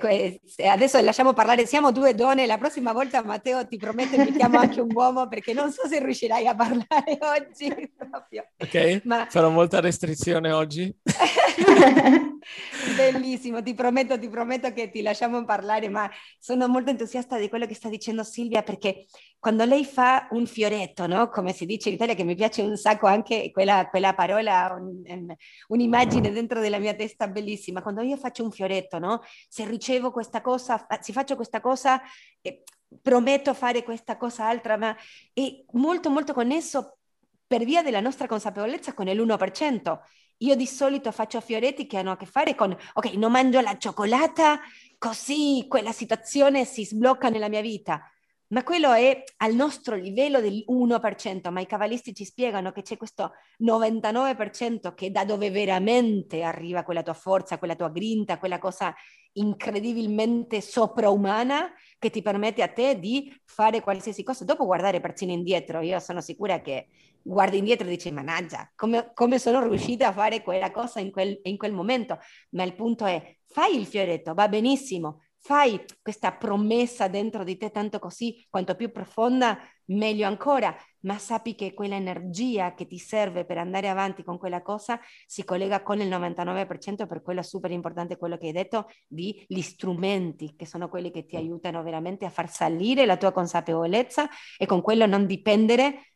adesso 0.66 1.00
lasciamo 1.02 1.34
parlare, 1.34 1.66
siamo 1.66 1.92
due 1.92 2.14
donne, 2.16 2.46
la 2.46 2.58
prossima 2.58 2.92
volta 2.92 3.24
Matteo 3.24 3.66
ti 3.68 3.78
prometto 3.78 4.16
invitiamo 4.16 4.58
anche 4.58 4.82
un 4.82 4.92
uomo 4.94 5.28
perché 5.28 5.54
non 5.54 5.72
so 5.72 5.88
se 5.88 6.04
riuscirai 6.04 6.48
a 6.48 6.56
parlare 6.56 7.18
oggi. 7.38 7.92
Proprio. 7.96 8.48
Ok, 8.58 9.02
Ma... 9.06 9.26
farò 9.30 9.50
molta 9.50 9.80
restrizione 9.80 10.52
oggi. 10.52 10.94
Bellissimo, 12.96 13.62
ti 13.62 13.74
prometto, 13.74 14.18
ti 14.20 14.30
prometto 14.30 14.72
che 14.74 14.90
ti 14.90 15.02
lasciamo 15.02 15.44
parlare, 15.46 15.90
ma 15.90 16.10
sono 16.40 16.68
molto 16.68 16.90
entusiasta 16.90 17.38
di 17.38 17.50
quello 17.50 17.66
che 17.66 17.74
sta 17.74 17.90
dicendo 17.90 18.24
Silvia 18.24 18.64
perché 18.64 19.06
quando 19.40 19.66
lei 19.66 19.86
fa 19.86 20.28
un 20.32 20.46
fioretto, 20.46 21.08
no? 21.08 21.30
come 21.30 21.54
si 21.54 21.66
dice 21.66 21.90
in 21.90 21.96
Italia, 21.96 22.16
che 22.16 22.24
mi 22.24 22.36
piace 22.36 22.62
un 22.62 22.78
sacco 22.78 23.08
anche 23.08 23.52
quella, 23.52 23.88
quella 23.90 24.14
parola, 24.14 24.76
un, 24.80 25.34
un'immagine 25.68 26.32
dentro 26.32 26.60
della 26.60 26.80
mia 26.80 26.94
testa 26.94 27.28
bellissima, 27.28 27.82
quando 27.82 28.02
io 28.02 28.18
faccio 28.18 28.44
un 28.44 28.52
fioretto, 28.52 29.00
no? 29.00 29.22
se 29.48 29.66
ricevo 29.66 30.12
questa 30.12 30.42
cosa, 30.42 30.86
se 31.02 31.14
faccio 31.14 31.36
questa 31.36 31.62
cosa, 31.62 32.02
eh, 32.42 32.64
prometto 33.02 33.54
fare 33.54 33.84
questa 33.84 34.18
cosa 34.18 34.48
altra, 34.48 34.78
ma 34.78 34.96
è 35.34 35.64
molto 35.72 36.10
molto 36.10 36.34
connesso 36.34 36.98
per 37.46 37.66
via 37.66 37.84
della 37.84 38.00
nostra 38.00 38.28
consapevolezza 38.28 38.94
con 38.94 39.08
l'1%. 39.08 40.00
Io 40.38 40.56
di 40.56 40.66
solito 40.68 41.12
faccio 41.12 41.40
fioretti 41.42 41.86
che 41.88 41.98
hanno 41.98 42.12
a 42.12 42.18
che 42.18 42.26
fare 42.26 42.56
con, 42.56 42.76
ok, 42.94 43.14
non 43.14 43.32
mangio 43.32 43.62
la 43.62 43.78
cioccolata, 43.78 44.60
così 44.98 45.66
quella 45.68 45.92
situazione 45.92 46.66
si 46.66 46.86
sblocca 46.86 47.30
nella 47.30 47.50
mia 47.50 47.62
vita. 47.62 48.13
Ma 48.54 48.64
quello 48.64 48.94
è 48.94 49.24
al 49.38 49.56
nostro 49.56 49.96
livello 49.96 50.40
del 50.40 50.64
1%, 50.68 51.50
ma 51.52 51.60
i 51.60 51.66
cabalisti 51.66 52.14
ci 52.14 52.24
spiegano 52.24 52.72
che 52.72 52.84
c'è 52.84 52.98
questo 52.98 53.32
99% 53.60 54.94
che 54.94 55.10
da 55.10 55.26
dove 55.26 55.50
veramente 55.50 56.44
arriva 56.44 56.84
quella 56.84 57.02
tua 57.02 57.16
forza, 57.16 57.58
quella 57.58 57.76
tua 57.76 57.90
grinta, 57.90 58.38
quella 58.38 58.60
cosa 58.60 58.94
incredibilmente 59.34 60.62
sopraumana 60.62 61.74
che 61.98 62.12
ti 62.12 62.22
permette 62.22 62.62
a 62.62 62.68
te 62.68 63.00
di 63.00 63.34
fare 63.44 63.82
qualsiasi 63.82 64.22
cosa. 64.22 64.46
Dopo 64.46 64.66
guardare 64.66 65.02
persino 65.02 65.32
indietro, 65.32 65.82
io 65.82 66.00
sono 66.00 66.22
sicura 66.22 66.62
che 66.62 66.90
guardi 67.24 67.58
indietro 67.58 67.88
e 67.88 67.90
dici, 67.90 68.12
managgia, 68.12 68.72
come, 68.76 69.10
come 69.16 69.40
sono 69.40 69.68
riuscita 69.68 70.10
a 70.10 70.14
fare 70.14 70.44
quella 70.44 70.70
cosa 70.70 71.00
in 71.00 71.10
quel, 71.10 71.40
in 71.42 71.58
quel 71.58 71.74
momento? 71.74 72.20
Ma 72.52 72.62
il 72.62 72.76
punto 72.76 73.06
è, 73.06 73.36
fai 73.48 73.80
il 73.80 73.88
fioretto, 73.88 74.36
va 74.36 74.48
benissimo, 74.48 75.23
fai 75.46 75.84
questa 76.02 76.32
promessa 76.32 77.10
dentro 77.10 77.44
di 77.44 77.58
te 77.58 77.70
tanto 77.70 78.00
così, 78.00 78.48
quanto 78.50 78.76
più 78.76 78.94
profonda, 78.94 79.60
meglio 79.88 80.26
ancora, 80.26 80.74
ma 81.02 81.18
sappi 81.18 81.54
che 81.54 81.74
quella 81.74 81.96
energia 81.96 82.74
che 82.74 82.88
ti 82.88 82.98
serve 82.98 83.44
per 83.44 83.58
andare 83.58 83.90
avanti 83.90 84.24
con 84.24 84.38
quella 84.38 84.62
cosa 84.62 84.98
si 85.26 85.44
collega 85.44 85.84
con 85.84 86.00
il 86.00 86.08
99%, 86.08 87.08
per 87.08 87.22
quello 87.22 87.42
è 87.42 87.44
super 87.44 87.72
importante 87.72 88.16
quello 88.16 88.38
che 88.38 88.48
hai 88.48 88.52
detto, 88.54 88.90
di 89.06 89.44
gli 89.46 89.60
strumenti, 89.60 90.56
che 90.56 90.66
sono 90.66 90.88
quelli 90.88 91.12
che 91.12 91.26
ti 91.26 91.36
aiutano 91.36 91.84
veramente 91.84 92.24
a 92.24 92.30
far 92.30 92.50
salire 92.50 93.06
la 93.06 93.18
tua 93.18 93.34
consapevolezza 93.34 94.30
e 94.58 94.66
con 94.66 94.82
quello 94.82 95.06
non 95.06 95.26
dipendere 95.26 96.14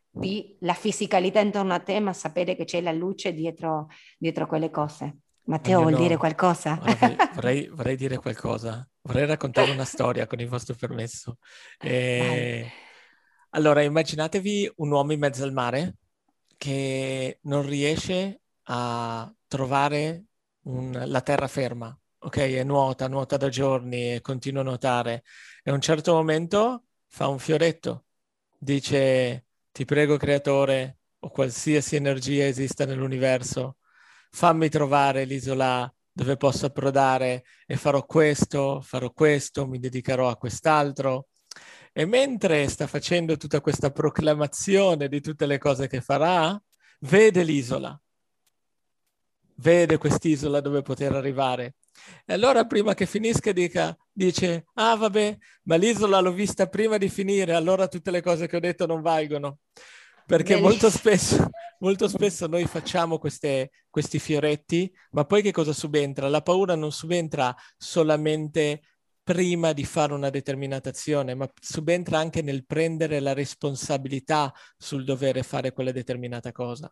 la 0.60 0.74
fisicalità 0.74 1.42
intorno 1.42 1.74
a 1.74 1.80
te, 1.80 2.00
ma 2.00 2.14
sapere 2.14 2.56
che 2.56 2.64
c'è 2.64 2.80
la 2.80 2.94
luce 2.94 3.34
dietro, 3.34 3.88
dietro 4.18 4.48
quelle 4.48 4.70
cose. 4.70 5.18
Matteo, 5.48 5.82
vuol 5.82 5.96
dire 5.96 6.18
qualcosa? 6.18 6.80
Vorrei, 7.34 7.68
vorrei, 7.74 7.96
dire 7.96 8.18
qualcosa. 8.18 8.86
Vorrei 9.08 9.26
raccontare 9.26 9.72
una 9.72 9.86
storia 9.86 10.28
con 10.28 10.40
il 10.40 10.50
vostro 10.50 10.76
permesso. 10.76 11.38
E... 11.80 12.70
Allora, 13.52 13.82
immaginatevi 13.82 14.74
un 14.78 14.92
uomo 14.92 15.14
in 15.14 15.20
mezzo 15.20 15.44
al 15.46 15.54
mare 15.54 15.96
che 16.58 17.40
non 17.44 17.66
riesce 17.66 18.42
a 18.64 19.34
trovare 19.48 20.26
un... 20.64 20.92
la 21.06 21.22
terraferma. 21.22 21.98
Ok, 22.20 22.38
e 22.38 22.64
nuota, 22.66 23.08
nuota 23.08 23.38
da 23.38 23.48
giorni 23.48 24.16
e 24.16 24.22
continua 24.22 24.62
a 24.62 24.66
nuotare. 24.66 25.24
E 25.64 25.72
a 25.72 25.74
un 25.74 25.82
certo 25.82 26.14
momento 26.14 26.88
fa 27.08 27.28
un 27.28 27.40
fioretto. 27.40 28.08
Dice, 28.58 29.46
ti 29.72 29.86
prego, 29.86 30.18
creatore, 30.18 31.00
o 31.20 31.30
qualsiasi 31.30 31.96
energia 31.96 32.46
esista 32.46 32.86
nell'universo, 32.86 33.78
fammi 34.32 34.68
trovare 34.68 35.24
l'isola 35.24 35.90
dove 36.18 36.36
posso 36.36 36.66
approdare 36.66 37.44
e 37.68 37.76
farò 37.78 38.04
questo, 38.04 38.82
farò 38.82 39.12
questo, 39.12 39.68
mi 39.68 39.78
dedicherò 39.78 40.30
a 40.30 40.36
quest'altro. 40.36 41.28
E 41.94 42.06
mentre 42.06 42.68
sta 42.70 42.88
facendo 42.88 43.38
tutta 43.38 43.62
questa 43.62 43.92
proclamazione 43.92 45.10
di 45.10 45.22
tutte 45.22 45.46
le 45.46 45.60
cose 45.60 45.88
che 45.88 46.02
farà, 46.02 46.60
vede 47.02 47.44
l'isola, 47.44 48.00
vede 49.58 49.98
quest'isola 50.00 50.60
dove 50.60 50.82
poter 50.82 51.14
arrivare. 51.14 51.76
E 52.26 52.34
allora 52.34 52.66
prima 52.66 52.96
che 52.96 53.06
finisca 53.06 53.52
dica, 53.52 53.96
dice, 54.12 54.66
ah 54.74 54.96
vabbè, 54.96 55.38
ma 55.66 55.76
l'isola 55.76 56.20
l'ho 56.20 56.32
vista 56.32 56.66
prima 56.66 56.98
di 56.98 57.10
finire, 57.10 57.54
allora 57.54 57.88
tutte 57.88 58.10
le 58.10 58.24
cose 58.24 58.48
che 58.48 58.56
ho 58.56 58.60
detto 58.60 58.88
non 58.88 59.04
valgono. 59.04 59.60
Perché 60.28 60.60
molto 60.60 60.90
spesso, 60.90 61.50
molto 61.80 62.10
spesso, 62.10 62.48
noi 62.48 62.66
facciamo 62.66 63.18
queste, 63.18 63.72
questi 63.90 64.20
fioretti, 64.20 64.94
ma 65.12 65.24
poi 65.24 65.42
che 65.42 65.54
cosa 65.54 65.72
subentra? 65.72 66.28
La 66.28 66.42
paura 66.42 66.76
non 66.76 66.92
subentra 66.92 67.56
solamente 67.78 68.82
prima 69.24 69.72
di 69.72 69.86
fare 69.86 70.14
una 70.14 70.30
determinata 70.30 70.90
azione, 70.90 71.34
ma 71.34 71.50
subentra 71.62 72.20
anche 72.20 72.42
nel 72.42 72.66
prendere 72.66 73.22
la 73.22 73.34
responsabilità 73.34 74.54
sul 74.78 75.06
dovere 75.06 75.44
fare 75.44 75.72
quella 75.72 75.94
determinata 75.94 76.52
cosa. 76.52 76.92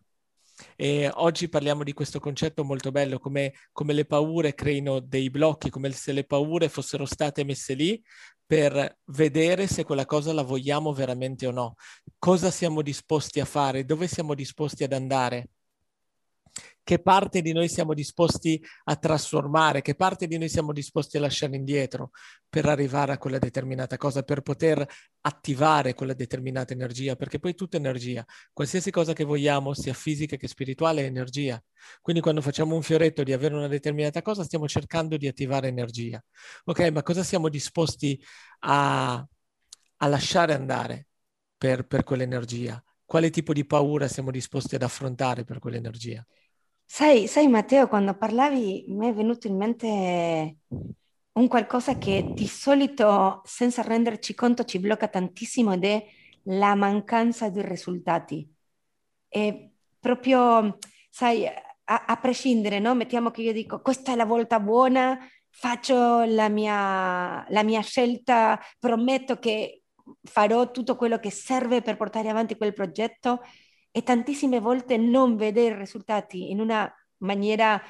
E 0.78 1.12
oggi 1.16 1.50
parliamo 1.50 1.84
di 1.84 1.92
questo 1.92 2.22
concetto 2.22 2.64
molto 2.64 2.90
bello, 2.92 3.20
come, 3.20 3.54
come, 3.74 3.92
le 3.92 4.06
paure 4.06 4.54
creino 4.54 5.02
dei 5.02 5.30
blocchi, 5.30 5.70
come 5.70 5.92
se 5.92 6.14
le 6.14 6.24
paure 6.24 6.70
fossero 6.70 7.06
state 7.06 7.44
messe 7.44 7.74
lì 7.74 8.02
per 8.46 9.00
vedere 9.06 9.68
se 9.68 9.84
quella 9.84 10.06
cosa 10.06 10.34
la 10.34 10.44
vogliamo 10.44 10.94
veramente 10.94 11.48
o 11.48 11.52
no, 11.52 11.76
cosa 12.20 12.52
siamo 12.52 12.82
disposti 12.82 13.40
a 13.40 13.46
fare, 13.46 13.86
dove 13.86 14.08
siamo 14.08 14.34
disposti 14.36 14.84
ad 14.84 14.94
andare 14.94 15.50
che 16.84 17.00
parte 17.00 17.42
di 17.42 17.52
noi 17.52 17.68
siamo 17.68 17.94
disposti 17.94 18.62
a 18.86 18.96
trasformare, 18.96 19.82
che 19.82 19.96
parte 19.96 20.28
di 20.28 20.38
noi 20.38 20.50
siamo 20.50 20.72
disposti 20.72 21.18
a 21.18 21.20
lasciare 21.20 21.56
indietro 21.56 22.12
per 22.48 22.66
arrivare 22.68 23.12
a 23.14 23.18
quella 23.18 23.40
determinata 23.40 23.98
cosa, 23.98 24.22
per 24.24 24.42
poter 24.42 24.86
attivare 25.22 25.96
quella 25.96 26.14
determinata 26.14 26.74
energia, 26.74 27.16
perché 27.16 27.40
poi 27.40 27.56
tutta 27.56 27.78
energia, 27.78 28.24
qualsiasi 28.54 28.92
cosa 28.92 29.14
che 29.14 29.24
vogliamo, 29.24 29.74
sia 29.74 29.94
fisica 29.94 30.36
che 30.38 30.48
spirituale, 30.48 31.02
è 31.02 31.06
energia. 31.06 31.62
Quindi 32.02 32.22
quando 32.22 32.42
facciamo 32.42 32.76
un 32.76 32.82
fioretto 32.84 33.24
di 33.24 33.34
avere 33.34 33.56
una 33.56 33.68
determinata 33.68 34.22
cosa, 34.22 34.44
stiamo 34.44 34.68
cercando 34.68 35.18
di 35.18 35.28
attivare 35.28 35.68
energia. 35.68 36.24
Ok, 36.66 36.90
ma 36.92 37.02
cosa 37.04 37.24
siamo 37.24 37.50
disposti 37.50 38.20
a, 38.60 39.16
a 39.98 40.08
lasciare 40.08 40.54
andare 40.54 41.08
per, 41.58 41.86
per 41.88 42.04
quell'energia? 42.04 42.82
Quale 43.04 43.30
tipo 43.30 43.54
di 43.54 43.66
paura 43.66 44.08
siamo 44.08 44.32
disposti 44.32 44.76
ad 44.76 44.82
affrontare 44.84 45.44
per 45.44 45.60
quell'energia? 45.60 46.26
Sai, 46.88 47.28
sai 47.28 47.48
Matteo, 47.48 47.88
quando 47.88 48.16
parlavi 48.16 48.86
mi 48.90 49.08
è 49.10 49.14
venuto 49.14 49.48
in 49.48 49.58
mente 49.58 50.58
un 51.34 51.48
qualcosa 51.48 51.98
che 51.98 52.32
di 52.34 52.48
solito, 52.48 53.42
senza 53.44 53.82
renderci 53.82 54.34
conto, 54.34 54.64
ci 54.64 54.80
blocca 54.80 55.08
tantissimo 55.08 55.74
ed 55.74 55.84
è 55.84 56.06
la 56.44 56.76
mancanza 56.76 57.50
di 57.50 57.62
risultati. 57.62 58.48
E 59.28 59.72
proprio, 60.00 60.78
sai, 61.10 61.46
a, 61.48 62.06
a 62.08 62.18
prescindere, 62.18 62.80
no? 62.80 62.96
Mettiamo 62.96 63.32
che 63.32 63.42
io 63.42 63.52
dico, 63.54 63.82
questa 63.82 64.14
è 64.14 64.16
la 64.16 64.26
volta 64.26 64.60
buona, 64.60 65.20
faccio 65.50 66.24
la 66.24 66.48
mia, 66.50 67.46
la 67.50 67.64
mia 67.64 67.82
scelta, 67.82 68.60
prometto 68.80 69.38
che 69.40 69.84
farò 70.24 70.72
tutto 70.72 70.96
quello 70.96 71.20
che 71.20 71.32
serve 71.32 71.82
per 71.82 71.98
portare 71.98 72.30
avanti 72.30 72.56
quel 72.56 72.74
progetto 72.74 73.42
e 73.96 74.04
tantissime 74.04 74.60
volte 74.60 74.98
non 74.98 75.38
vedere 75.38 75.78
risultati 75.78 76.52
in 76.52 76.60
una 76.60 76.94
maniera 77.20 77.82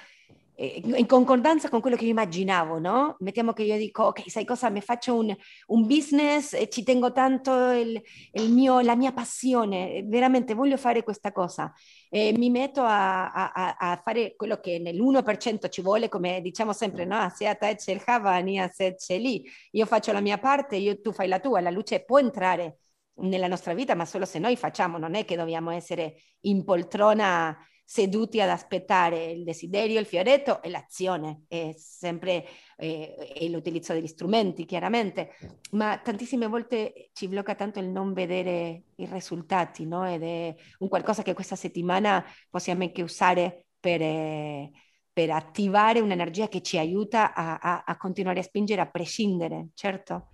eh, 0.53 0.83
in 0.83 1.07
concordanza 1.07 1.67
con 1.67 1.81
quello 1.81 1.95
che 1.95 2.03
io 2.03 2.11
immaginavo, 2.11 2.77
no? 2.77 3.15
Mettiamo 3.21 3.53
che 3.53 3.63
io 3.63 3.75
dico, 3.75 4.03
ok, 4.03 4.29
sai 4.29 4.45
cosa, 4.45 4.69
mi 4.69 4.81
faccio 4.81 5.15
un, 5.15 5.35
un 5.67 5.87
business 5.87 6.53
e 6.53 6.69
ci 6.69 6.83
tengo 6.83 7.11
tanto 7.11 7.71
il, 7.71 7.99
il 8.33 8.51
mio, 8.51 8.81
la 8.81 8.95
mia 8.95 9.11
passione, 9.13 10.03
veramente 10.05 10.53
voglio 10.53 10.77
fare 10.77 11.01
questa 11.01 11.31
cosa. 11.31 11.73
E 12.07 12.35
mi 12.37 12.51
metto 12.51 12.83
a, 12.83 13.31
a, 13.31 13.75
a 13.75 14.01
fare 14.03 14.35
quello 14.35 14.59
che 14.59 14.77
nell'1% 14.77 15.69
ci 15.69 15.81
vuole, 15.81 16.07
come 16.07 16.39
diciamo 16.39 16.71
sempre, 16.71 17.05
no? 17.05 17.31
Se 17.33 17.47
a 17.47 17.55
te 17.55 17.77
c'è 17.77 17.93
il 17.93 18.01
Havani, 18.05 18.59
a 18.59 18.67
se 18.69 18.93
c'è 18.93 19.17
lì. 19.17 19.43
Io 19.71 19.87
faccio 19.87 20.11
la 20.11 20.21
mia 20.21 20.37
parte, 20.37 20.75
io, 20.75 21.01
tu 21.01 21.11
fai 21.11 21.27
la 21.27 21.39
tua, 21.39 21.61
la 21.61 21.71
luce 21.71 22.05
può 22.05 22.19
entrare 22.19 22.81
nella 23.17 23.47
nostra 23.47 23.73
vita, 23.73 23.95
ma 23.95 24.05
solo 24.05 24.25
se 24.25 24.39
noi 24.39 24.55
facciamo, 24.55 24.97
non 24.97 25.15
è 25.15 25.25
che 25.25 25.35
dobbiamo 25.35 25.71
essere 25.71 26.15
in 26.41 26.63
poltrona 26.63 27.57
seduti 27.87 28.41
ad 28.41 28.49
aspettare 28.49 29.25
il 29.25 29.43
desiderio, 29.43 29.99
il 29.99 30.07
fioretto 30.07 30.61
e 30.63 30.69
l'azione, 30.69 31.43
è 31.47 31.71
sempre 31.77 32.43
eh, 32.77 33.47
l'utilizzo 33.49 33.93
degli 33.93 34.07
strumenti, 34.07 34.65
chiaramente, 34.65 35.35
ma 35.71 35.99
tantissime 35.99 36.47
volte 36.47 37.11
ci 37.13 37.27
blocca 37.27 37.53
tanto 37.53 37.79
il 37.79 37.89
non 37.89 38.11
vedere 38.13 38.85
i 38.95 39.05
risultati, 39.05 39.85
no? 39.85 40.07
Ed 40.07 40.23
è 40.23 40.55
un 40.79 40.87
qualcosa 40.87 41.21
che 41.21 41.35
questa 41.35 41.55
settimana 41.55 42.25
possiamo 42.49 42.83
anche 42.83 43.01
usare 43.03 43.67
per... 43.79 44.01
Eh, 44.01 44.71
per 45.15 45.29
attivare 45.29 46.01
un'energia 46.01 46.49
che 46.49 46.61
ci 46.61 46.77
aiuta 46.77 47.33
a, 47.33 47.55
a, 47.55 47.83
a 47.85 47.95
continuare 47.95 48.41
a 48.41 48.43
spingere 48.43 48.81
a 48.81 48.91
prescindere, 48.91 49.69
certo? 49.73 50.31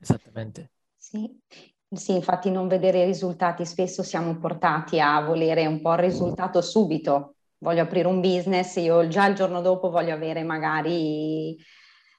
Esattamente. 0.00 0.72
Sì, 0.96 1.32
sì, 1.94 2.14
infatti 2.14 2.50
non 2.50 2.68
vedere 2.68 3.02
i 3.02 3.04
risultati, 3.04 3.64
spesso 3.64 4.02
siamo 4.02 4.36
portati 4.36 5.00
a 5.00 5.20
volere 5.22 5.66
un 5.66 5.80
po' 5.80 5.92
il 5.92 5.98
risultato 5.98 6.60
subito. 6.60 7.34
Voglio 7.58 7.82
aprire 7.82 8.08
un 8.08 8.20
business, 8.20 8.76
io 8.76 9.08
già 9.08 9.26
il 9.26 9.34
giorno 9.34 9.60
dopo 9.60 9.90
voglio 9.90 10.12
avere 10.12 10.42
magari 10.42 11.56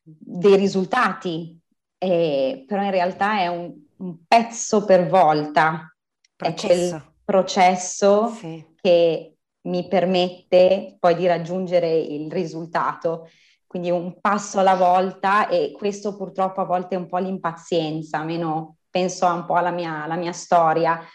dei 0.02 0.56
risultati, 0.56 1.60
eh, 1.98 2.64
però 2.68 2.84
in 2.84 2.92
realtà 2.92 3.40
è 3.40 3.48
un, 3.48 3.74
un 3.98 4.18
pezzo 4.28 4.86
per 4.86 5.08
volta, 5.08 5.96
processo. 6.36 6.66
è 6.66 6.68
quel 6.68 7.14
processo 7.24 8.28
sì. 8.30 8.66
che 8.82 9.36
mi 9.62 9.88
permette 9.88 10.98
poi 11.00 11.16
di 11.16 11.28
raggiungere 11.28 11.96
il 11.96 12.32
risultato. 12.32 13.30
Quindi 13.66 13.92
un 13.92 14.20
passo 14.22 14.60
alla 14.60 14.76
volta 14.76 15.50
e 15.50 15.72
questo 15.72 16.16
purtroppo 16.16 16.62
a 16.62 16.66
volte 16.66 16.96
è 16.96 16.98
un 16.98 17.08
po' 17.08 17.18
l'impazienza, 17.18 18.24
meno 18.24 18.78
penso 18.96 19.26
un 19.26 19.44
po' 19.44 19.56
alla 19.56 19.72
mia, 19.72 20.04
alla 20.04 20.16
mia 20.16 20.32
storia. 20.32 21.06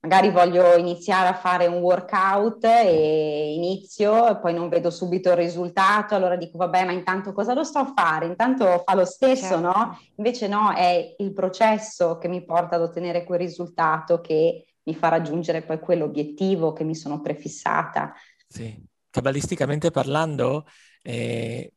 magari 0.00 0.30
voglio 0.30 0.74
iniziare 0.76 1.28
a 1.28 1.34
fare 1.34 1.66
un 1.66 1.82
workout 1.82 2.64
e 2.64 3.52
inizio 3.54 4.28
e 4.30 4.38
poi 4.38 4.54
non 4.54 4.70
vedo 4.70 4.88
subito 4.88 5.30
il 5.30 5.36
risultato, 5.36 6.14
allora 6.14 6.36
dico 6.36 6.56
vabbè 6.56 6.86
ma 6.86 6.92
intanto 6.92 7.34
cosa 7.34 7.52
lo 7.52 7.62
sto 7.62 7.80
a 7.80 7.92
fare? 7.94 8.24
Intanto 8.24 8.82
fa 8.86 8.94
lo 8.94 9.04
stesso, 9.04 9.48
certo. 9.48 9.60
no? 9.60 9.98
Invece 10.16 10.48
no, 10.48 10.72
è 10.72 11.16
il 11.18 11.32
processo 11.34 12.16
che 12.16 12.28
mi 12.28 12.42
porta 12.42 12.76
ad 12.76 12.82
ottenere 12.82 13.24
quel 13.24 13.40
risultato 13.40 14.22
che 14.22 14.64
mi 14.84 14.94
fa 14.94 15.08
raggiungere 15.08 15.60
poi 15.60 15.78
quell'obiettivo 15.78 16.72
che 16.72 16.84
mi 16.84 16.94
sono 16.94 17.20
prefissata. 17.20 18.14
Sì, 18.46 18.82
cabalisticamente 19.10 19.90
parlando, 19.90 20.64
eh, 21.02 21.70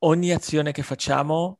ogni 0.00 0.30
azione 0.30 0.70
che 0.70 0.82
facciamo 0.82 1.58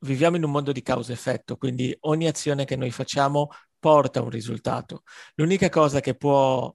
viviamo 0.00 0.36
in 0.36 0.44
un 0.44 0.50
mondo 0.50 0.72
di 0.72 0.82
causa-effetto, 0.82 1.56
quindi 1.56 1.96
ogni 2.00 2.26
azione 2.26 2.64
che 2.64 2.76
noi 2.76 2.90
facciamo 2.90 3.48
porta 3.78 4.20
a 4.20 4.22
un 4.22 4.30
risultato. 4.30 5.02
L'unica 5.34 5.68
cosa 5.68 6.00
che 6.00 6.14
può, 6.14 6.74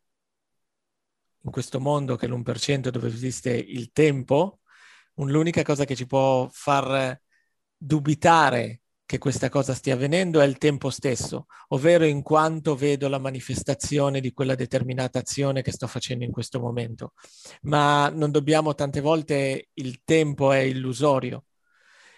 in 1.41 1.51
questo 1.51 1.79
mondo 1.79 2.15
che 2.15 2.25
è 2.25 2.29
l'1% 2.29 2.89
dove 2.89 3.07
esiste 3.07 3.51
il 3.51 3.91
tempo, 3.91 4.59
l'unica 5.15 5.63
cosa 5.63 5.85
che 5.85 5.95
ci 5.95 6.07
può 6.07 6.47
far 6.51 7.19
dubitare 7.77 8.81
che 9.05 9.17
questa 9.17 9.49
cosa 9.49 9.73
stia 9.73 9.93
avvenendo 9.93 10.39
è 10.39 10.45
il 10.45 10.57
tempo 10.57 10.89
stesso, 10.89 11.45
ovvero 11.69 12.05
in 12.05 12.23
quanto 12.23 12.75
vedo 12.75 13.07
la 13.09 13.19
manifestazione 13.19 14.21
di 14.21 14.31
quella 14.31 14.55
determinata 14.55 15.19
azione 15.19 15.61
che 15.61 15.71
sto 15.71 15.87
facendo 15.87 16.23
in 16.23 16.31
questo 16.31 16.59
momento. 16.59 17.13
Ma 17.63 18.09
non 18.09 18.31
dobbiamo 18.31 18.73
tante 18.73 19.01
volte, 19.01 19.69
il 19.73 20.01
tempo 20.03 20.51
è 20.51 20.59
illusorio 20.59 21.43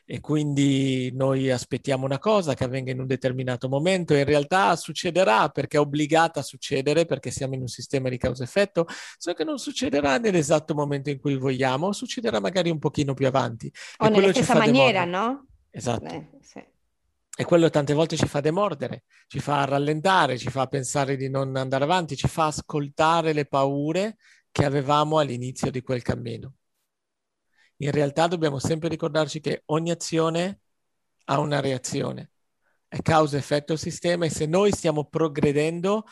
e 0.06 0.20
quindi 0.20 1.12
noi 1.14 1.50
aspettiamo 1.50 2.06
una 2.06 2.20
cosa 2.20 2.54
che 2.54 2.64
avvenga 2.64 2.92
in 2.92 3.00
un 3.00 3.08
determinato 3.08 3.68
momento 3.68 4.14
e 4.14 4.20
in 4.20 4.26
realtà 4.26 4.76
succederà 4.76 5.50
perché 5.50 5.78
è 5.78 5.80
obbligata 5.80 6.42
a 6.42 6.44
succedere 6.44 7.06
perché 7.06 7.32
siamo 7.32 7.56
in 7.56 7.62
un 7.62 7.68
sistema 7.68 8.08
di 8.08 8.18
causa-effetto, 8.18 8.86
solo 9.18 9.36
che 9.36 9.44
non 9.44 9.58
succederà 9.58 10.18
nell'esatto 10.18 10.76
momento 10.76 11.10
in 11.10 11.20
cui 11.20 11.36
vogliamo, 11.36 11.92
succederà 11.92 12.40
magari 12.40 12.70
un 12.70 12.78
pochino 12.78 13.16
più 13.16 13.26
avanti. 13.26 13.72
O 13.98 14.08
nella 14.10 14.32
stessa 14.32 14.56
maniera, 14.56 15.06
no? 15.06 15.48
Esatto. 15.72 16.06
Eh, 16.06 16.30
sì. 16.40 16.64
E 17.38 17.44
quello 17.44 17.70
tante 17.70 17.94
volte 17.94 18.16
ci 18.16 18.28
fa 18.28 18.40
demordere, 18.40 19.04
ci 19.28 19.40
fa 19.40 19.66
rallentare, 19.66 20.38
ci 20.38 20.50
fa 20.50 20.68
pensare 20.68 21.18
di 21.18 21.30
non 21.30 21.56
andare 21.58 21.84
avanti, 21.84 22.16
ci 22.16 22.28
fa 22.28 22.46
ascoltare 22.46 23.34
le 23.34 23.46
paure 23.46 24.18
che 24.52 24.64
avevamo 24.64 25.18
all'inizio 25.18 25.70
di 25.70 25.82
quel 25.82 26.02
cammino 26.02 26.54
in 27.78 27.92
realtà 27.92 28.28
dobbiamo 28.28 28.60
sempre 28.60 28.90
ricordarci 28.90 29.40
che 29.40 29.64
ogni 29.66 29.92
azione 29.92 30.60
ha 31.26 31.40
una 31.40 31.60
reazione, 31.60 32.32
è 32.88 33.02
causa-effetto 33.02 33.76
sistema 33.76 34.26
e 34.26 34.30
se 34.30 34.46
noi 34.46 34.72
stiamo 34.72 35.06
progredendo 35.06 36.06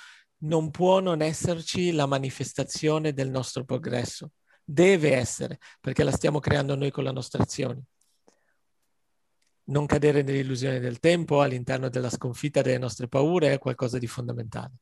non 0.43 0.72
può 0.72 1.00
non 1.00 1.22
esserci 1.22 1.91
la 1.91 2.05
manifestazione 2.05 3.13
del 3.13 3.29
nostro 3.29 3.63
progresso. 3.63 4.32
Deve 4.63 5.15
essere, 5.15 5.60
perché 5.79 6.03
la 6.03 6.12
stiamo 6.12 6.39
creando 6.39 6.75
noi 6.75 6.91
con 6.91 7.03
la 7.03 7.12
nostra 7.12 7.43
azione. 7.43 7.84
Non 9.65 9.86
cadere 9.86 10.24
nell'illusione 10.24 10.79
del 10.79 11.00
tempo 11.00 11.41
all'interno 11.41 11.88
della 11.88 12.10
sconfitta 12.10 12.62
delle 12.62 12.77
nostre 12.77 13.08
paure 13.08 13.53
è 13.53 13.60
qualcosa 13.60 13.98
di 13.98 14.08
fondamentale. 14.08 14.74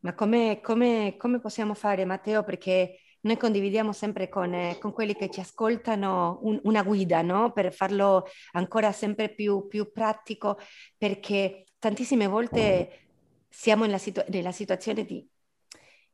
Ma 0.00 0.14
come, 0.14 0.60
come, 0.62 1.16
come 1.18 1.40
possiamo 1.40 1.72
fare, 1.72 2.04
Matteo? 2.04 2.44
Perché 2.44 2.98
noi 3.26 3.36
condividiamo 3.36 3.92
sempre 3.92 4.28
con, 4.28 4.54
eh, 4.54 4.78
con 4.78 4.92
quelli 4.92 5.14
che 5.14 5.28
ci 5.28 5.40
ascoltano 5.40 6.38
un, 6.42 6.60
una 6.62 6.82
guida, 6.82 7.22
no? 7.22 7.52
Per 7.52 7.72
farlo 7.72 8.24
ancora 8.52 8.92
sempre 8.92 9.28
più, 9.28 9.66
più 9.66 9.92
pratico, 9.92 10.58
perché 10.96 11.64
tantissime 11.78 12.28
volte 12.28 13.08
siamo 13.48 13.84
nella, 13.84 13.98
situ- 13.98 14.24
nella 14.28 14.52
situazione 14.52 15.04
di, 15.04 15.26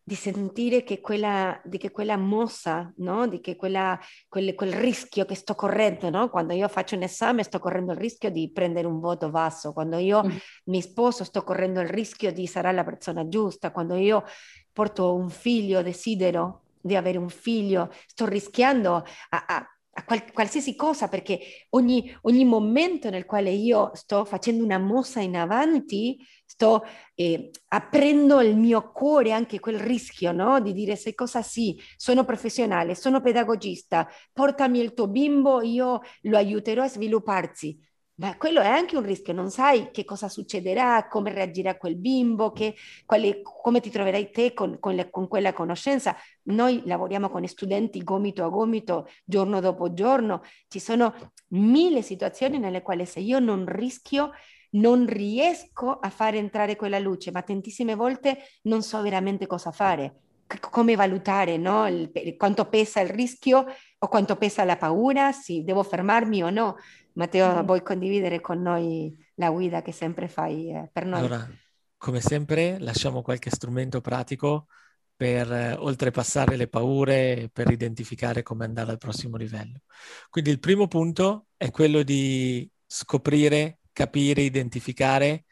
di 0.03 0.15
sentire 0.15 0.83
che 0.83 1.01
quella, 1.01 1.61
di 1.65 1.77
che 1.77 1.91
quella 1.91 2.17
mossa, 2.17 2.93
no? 2.97 3.29
di 3.29 3.41
che 3.41 3.57
quella, 3.57 3.99
quel, 4.29 4.55
quel, 4.55 4.73
rischio 4.73 5.25
che 5.25 5.35
sto 5.35 5.55
correndo, 5.55 6.09
no? 6.11 6.31
quando 6.31 6.55
io 6.55 6.67
faccio 6.69 6.97
un 6.97 7.03
esame 7.03 7.43
sto 7.43 7.59
correndo 7.59 7.93
il 7.93 7.99
rischio 7.99 8.31
di 8.31 8.51
prendere 8.51 8.87
un 8.87 9.01
voto 9.01 9.31
basso, 9.31 9.73
quando 9.73 9.99
io 9.99 10.25
mm. 10.25 10.31
mi 10.65 10.81
sposo 10.81 11.25
sto 11.25 11.45
correndo 11.45 11.81
il 11.81 11.89
rischio 11.89 12.33
di 12.33 12.47
sarà 12.47 12.73
la 12.73 12.85
persona 12.85 13.29
giusta, 13.29 13.71
quando 13.71 13.95
io 13.95 14.25
porto 14.73 15.15
un 15.15 15.29
figlio, 15.29 15.83
desidero 15.83 16.62
di 16.83 16.97
avere 16.97 17.19
un 17.19 17.29
figlio, 17.29 17.91
sto 18.07 18.27
rischiando 18.27 18.97
a, 18.97 19.45
a, 19.47 19.67
a 19.95 20.05
qual, 20.05 20.33
qualsiasi 20.33 20.75
cosa 20.75 21.09
perché 21.09 21.67
ogni, 21.71 22.15
ogni, 22.23 22.45
momento 22.45 23.11
nel 23.11 23.27
quale 23.27 23.51
io 23.51 23.91
sto 23.95 24.25
facendo 24.25 24.65
una 24.65 24.79
mossa 24.79 25.21
in 25.21 25.37
avanti, 25.37 26.19
sto 26.45 26.85
eh, 27.15 27.51
aprendo 27.69 28.41
il 28.41 28.57
mio 28.57 28.91
cuore 28.93 29.33
anche 29.33 29.61
quel 29.61 29.79
rischio 29.79 30.33
no? 30.33 30.61
di 30.61 30.73
dire 30.73 30.97
se 30.97 31.15
cosa 31.15 31.43
sì, 31.43 31.81
sono 31.97 32.25
professionale, 32.25 32.95
sono 32.95 33.21
pedagogista, 33.21 34.09
portami 34.33 34.81
il 34.81 34.95
tuo 34.95 35.09
bimbo, 35.09 35.63
io 35.63 36.01
lo 36.23 36.37
aiuterò 36.37 36.83
a 36.83 36.89
svilupparsi 36.89 37.79
ma 38.17 38.37
quello 38.37 38.61
è 38.61 38.67
anche 38.67 38.97
un 38.97 39.03
rischio, 39.03 39.33
non 39.33 39.51
sai 39.51 39.91
che 39.91 40.05
cosa 40.05 40.29
succederà, 40.29 41.09
come 41.09 41.33
reagirà 41.33 41.77
quel 41.77 41.97
bimbo, 41.97 42.53
che, 42.53 42.75
quali, 43.07 43.41
come 43.43 43.81
ti 43.81 43.91
troverai 43.91 44.31
te 44.31 44.53
con, 44.53 44.79
con, 44.79 44.95
le, 44.95 45.11
con, 45.11 45.29
quella 45.29 45.53
conoscenza. 45.53 46.17
Noi 46.45 46.83
lavoriamo 46.85 47.31
con 47.31 47.47
studenti 47.47 48.03
gomito 48.03 48.45
a 48.45 48.49
gomito, 48.49 49.09
giorno 49.25 49.61
dopo 49.61 49.93
giorno, 49.95 50.43
ci 50.69 50.79
sono 50.79 51.15
mille 51.49 52.03
situazioni 52.03 52.59
nelle 52.59 52.83
quali 52.83 53.07
se 53.07 53.21
io 53.21 53.39
non 53.39 53.65
rischio, 53.67 54.33
non 54.73 55.07
riesco 55.07 55.91
a 55.91 56.11
fare 56.11 56.39
entrare 56.39 56.77
quella 56.77 56.99
luce, 56.99 57.31
ma 57.31 57.43
tantissime 57.43 57.95
volte 57.95 58.39
non 58.63 58.83
so 58.83 59.01
veramente 59.03 59.47
cosa 59.47 59.71
fare, 59.71 60.21
come 60.61 60.97
valutare 60.97 61.57
no? 61.57 61.87
il, 61.87 62.11
quanto 62.37 62.67
pesa 62.67 63.01
il 63.01 63.09
rischio 63.09 63.65
o 63.99 64.09
quanto 64.09 64.37
pesa 64.37 64.65
la 64.65 64.77
paura, 64.77 65.33
se 65.33 65.63
devo 65.63 65.83
fermarmi 65.83 66.43
o 66.43 66.51
no. 66.51 66.77
Matteo, 67.15 67.63
mm. 67.63 67.67
vuoi 67.67 67.83
condividere 67.83 68.41
con 68.41 68.63
noi 68.63 69.15
la 69.35 69.51
guida 69.51 69.83
che 69.83 69.93
sempre 69.93 70.29
fai 70.29 70.71
eh, 70.71 70.89
per 70.93 71.07
noi? 71.07 71.21
Allora, 71.21 71.49
come 71.97 72.21
sempre, 72.21 72.79
lasciamo 72.79 73.23
qualche 73.23 73.51
strumento 73.51 74.01
pratico 74.01 74.67
per 75.15 75.53
eh, 75.53 75.75
oltrepassare 75.75 76.57
le 76.57 76.69
paure, 76.69 77.49
per 77.53 77.71
identificare 77.71 78.43
come 78.43 78.65
andare 78.65 78.91
al 78.91 78.99
prossimo 78.99 79.37
livello. 79.37 79.83
Quindi 80.29 80.51
il 80.51 80.59
primo 80.59 80.89
punto 80.89 81.47
è 81.57 81.71
quello 81.71 82.03
di 82.03 82.69
scoprire, 82.87 83.79
capire, 83.93 84.43
identificare 84.43 85.45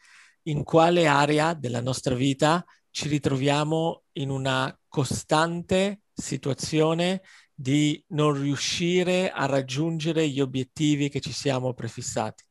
in 0.44 0.64
quale 0.64 1.06
area 1.06 1.54
della 1.54 1.80
nostra 1.80 2.14
vita 2.14 2.64
ci 2.90 3.08
ritroviamo 3.08 4.04
in 4.12 4.30
una 4.30 4.76
costante 4.88 6.02
situazione 6.12 7.22
di 7.54 8.02
non 8.08 8.40
riuscire 8.40 9.30
a 9.30 9.46
raggiungere 9.46 10.28
gli 10.28 10.40
obiettivi 10.40 11.08
che 11.08 11.20
ci 11.20 11.32
siamo 11.32 11.74
prefissati. 11.74 12.44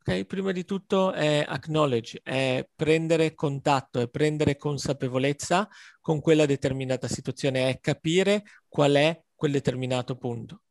Okay? 0.00 0.24
Prima 0.24 0.52
di 0.52 0.64
tutto 0.64 1.12
è 1.12 1.44
acknowledge, 1.46 2.20
è 2.22 2.66
prendere 2.74 3.34
contatto, 3.34 4.00
è 4.00 4.08
prendere 4.08 4.56
consapevolezza 4.56 5.68
con 6.00 6.20
quella 6.20 6.46
determinata 6.46 7.08
situazione, 7.08 7.68
è 7.68 7.80
capire 7.80 8.44
qual 8.68 8.92
è 8.94 9.22
quel 9.34 9.52
determinato 9.52 10.16
punto. 10.16 10.62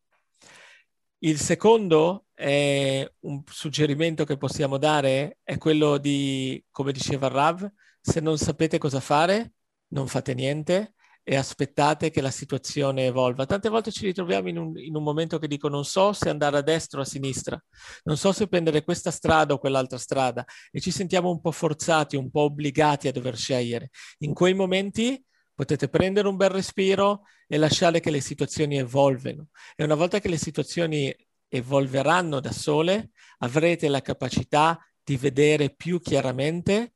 Il 1.19 1.39
secondo 1.39 2.27
è 2.33 3.09
un 3.21 3.43
suggerimento 3.45 4.25
che 4.25 4.37
possiamo 4.37 4.77
dare, 4.77 5.39
è 5.43 5.57
quello 5.57 5.97
di, 5.97 6.63
come 6.71 6.91
diceva 6.91 7.27
Rav, 7.27 7.69
se 8.05 8.19
non 8.19 8.37
sapete 8.37 8.77
cosa 8.77 8.99
fare, 8.99 9.53
non 9.87 10.07
fate 10.07 10.35
niente, 10.35 10.93
e 11.27 11.35
aspettate 11.35 12.11
che 12.11 12.21
la 12.21 12.29
situazione 12.29 13.07
evolva. 13.07 13.47
Tante 13.47 13.67
volte 13.67 13.91
ci 13.91 14.05
ritroviamo 14.05 14.47
in 14.47 14.59
un, 14.59 14.77
in 14.77 14.95
un, 14.95 15.01
momento 15.01 15.39
che 15.39 15.47
dico 15.47 15.69
non 15.69 15.83
so 15.83 16.13
se 16.13 16.29
andare 16.29 16.57
a 16.57 16.61
destra 16.61 16.99
o 16.99 17.01
a 17.01 17.05
sinistra, 17.05 17.59
non 18.03 18.15
so 18.15 18.31
se 18.31 18.47
prendere 18.47 18.83
questa 18.83 19.09
strada 19.09 19.55
o 19.55 19.57
quell'altra 19.57 19.97
strada 19.97 20.45
e 20.71 20.79
ci 20.79 20.91
sentiamo 20.91 21.31
un 21.31 21.41
po' 21.41 21.51
forzati, 21.51 22.15
un 22.15 22.29
po' 22.29 22.41
obbligati 22.41 23.07
a 23.07 23.11
dover 23.11 23.35
scegliere. 23.35 23.89
In 24.19 24.35
quei 24.35 24.53
momenti 24.53 25.19
potete 25.55 25.89
prendere 25.89 26.27
un 26.27 26.35
bel 26.35 26.49
respiro 26.49 27.23
e 27.47 27.57
lasciare 27.57 27.99
che 28.01 28.11
le 28.11 28.21
situazioni 28.21 28.77
evolveno. 28.77 29.47
E 29.75 29.83
una 29.83 29.95
volta 29.95 30.19
che 30.19 30.29
le 30.29 30.37
situazioni 30.37 31.11
evolveranno 31.47 32.39
da 32.39 32.51
sole, 32.51 33.09
avrete 33.39 33.87
la 33.87 34.01
capacità 34.01 34.79
di 35.03 35.17
vedere 35.17 35.73
più 35.73 35.99
chiaramente 35.99 36.94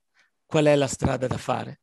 qual 0.50 0.66
è 0.66 0.76
la 0.76 0.88
strada 0.88 1.28
da 1.28 1.38
fare. 1.38 1.82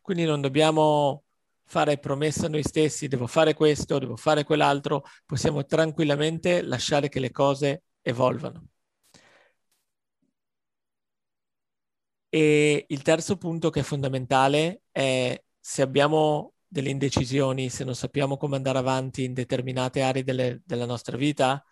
Quindi 0.00 0.24
non 0.24 0.40
dobbiamo 0.40 1.24
fare 1.66 1.98
promessa 1.98 2.46
a 2.46 2.48
noi 2.48 2.62
stessi, 2.62 3.06
devo 3.06 3.26
fare 3.26 3.52
questo, 3.54 3.98
devo 3.98 4.16
fare 4.16 4.44
quell'altro, 4.44 5.04
possiamo 5.26 5.66
tranquillamente 5.66 6.62
lasciare 6.62 7.10
che 7.10 7.20
le 7.20 7.30
cose 7.30 7.82
evolvano. 8.00 8.68
E 12.30 12.86
il 12.88 13.02
terzo 13.02 13.36
punto 13.36 13.68
che 13.68 13.80
è 13.80 13.82
fondamentale 13.82 14.84
è 14.90 15.38
se 15.60 15.82
abbiamo 15.82 16.54
delle 16.66 16.88
indecisioni, 16.88 17.68
se 17.68 17.84
non 17.84 17.94
sappiamo 17.94 18.38
come 18.38 18.56
andare 18.56 18.78
avanti 18.78 19.24
in 19.24 19.34
determinate 19.34 20.00
aree 20.00 20.24
delle, 20.24 20.62
della 20.64 20.86
nostra 20.86 21.18
vita, 21.18 21.62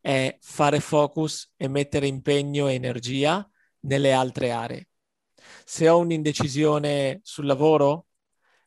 è 0.00 0.38
fare 0.40 0.80
focus 0.80 1.52
e 1.56 1.68
mettere 1.68 2.06
impegno 2.06 2.68
e 2.68 2.74
energia 2.74 3.46
nelle 3.80 4.12
altre 4.12 4.50
aree. 4.52 4.88
Se 5.68 5.88
ho 5.88 5.98
un'indecisione 5.98 7.18
sul 7.24 7.44
lavoro, 7.44 8.06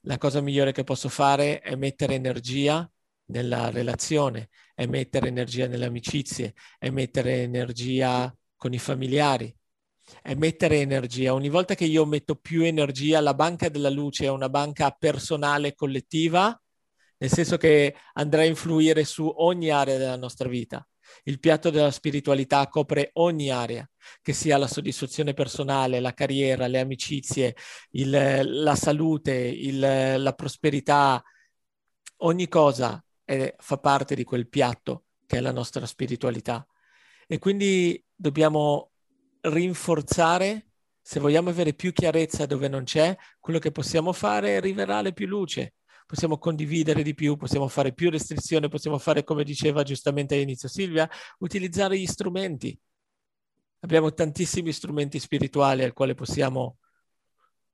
la 0.02 0.18
cosa 0.18 0.42
migliore 0.42 0.74
che 0.74 0.84
posso 0.84 1.08
fare 1.08 1.62
è 1.62 1.76
mettere 1.76 2.16
energia 2.16 2.90
nella 3.28 3.70
relazione, 3.70 4.50
è 4.76 4.86
mettere 4.86 5.30
energia 5.30 5.68
nelle 5.68 5.86
amicizie, 5.86 6.54
è 6.78 6.90
mettere 6.90 7.44
energia 7.44 8.36
con 8.58 8.74
i 8.74 8.80
familiari, 8.80 9.56
è 10.22 10.34
mettere 10.36 10.82
energia. 10.82 11.34
Ogni 11.34 11.48
volta 11.48 11.74
che 11.74 11.86
io 11.86 12.06
metto 12.06 12.36
più 12.36 12.64
energia, 12.64 13.22
la 13.22 13.34
banca 13.34 13.70
della 13.70 13.90
luce 13.90 14.26
è 14.26 14.30
una 14.30 14.50
banca 14.50 14.92
personale 14.92 15.76
collettiva, 15.76 16.62
nel 17.18 17.32
senso 17.32 17.56
che 17.56 17.96
andrà 18.16 18.42
a 18.42 18.46
influire 18.46 19.06
su 19.06 19.26
ogni 19.38 19.70
area 19.70 19.98
della 19.98 20.18
nostra 20.18 20.50
vita. 20.50 20.86
Il 21.24 21.40
piatto 21.40 21.70
della 21.70 21.92
spiritualità 21.92 22.68
copre 22.68 23.12
ogni 23.14 23.50
area, 23.50 23.90
che 24.22 24.34
sia 24.34 24.58
la 24.58 24.68
soddisfazione 24.68 25.34
personale, 25.34 26.00
la 26.00 26.14
carriera, 26.14 26.68
le 26.68 26.80
amicizie, 26.80 27.56
il, 27.92 28.42
la 28.44 28.76
salute, 28.76 29.34
il, 29.34 29.80
la 30.22 30.34
prosperità, 30.34 31.24
ogni 32.18 32.48
cosa 32.48 33.04
è, 33.24 33.54
fa 33.58 33.78
parte 33.78 34.16
di 34.16 34.24
quel 34.24 34.48
piatto 34.48 35.06
che 35.26 35.38
è 35.38 35.42
la 35.42 35.52
nostra 35.52 35.86
spiritualità. 35.86 36.66
E 37.28 37.38
quindi 37.38 38.04
dobbiamo 38.16 38.92
rinforzare, 39.42 40.72
se 41.02 41.20
vogliamo 41.20 41.50
avere 41.50 41.74
più 41.74 41.94
chiarezza 41.94 42.46
dove 42.46 42.68
non 42.68 42.84
c'è, 42.84 43.16
quello 43.40 43.60
che 43.60 43.72
possiamo 43.72 44.14
fare 44.14 44.58
è 44.58 44.62
rivelare 44.62 45.14
più 45.14 45.28
luce, 45.28 45.76
possiamo 46.10 46.40
condividere 46.40 47.04
di 47.04 47.14
più, 47.14 47.36
possiamo 47.36 47.68
fare 47.68 47.94
più 47.94 48.10
restrizioni, 48.10 48.68
possiamo 48.68 48.98
fare, 48.98 49.24
come 49.24 49.44
diceva 49.44 49.84
giustamente 49.84 50.34
all'inizio 50.34 50.68
Silvia, 50.68 51.08
utilizzare 51.38 52.00
gli 52.00 52.08
strumenti. 52.08 52.76
Abbiamo 53.82 54.12
tantissimi 54.12 54.72
strumenti 54.72 55.20
spirituali 55.20 55.84
al 55.84 55.94
quale 55.94 56.16
possiamo 56.16 56.80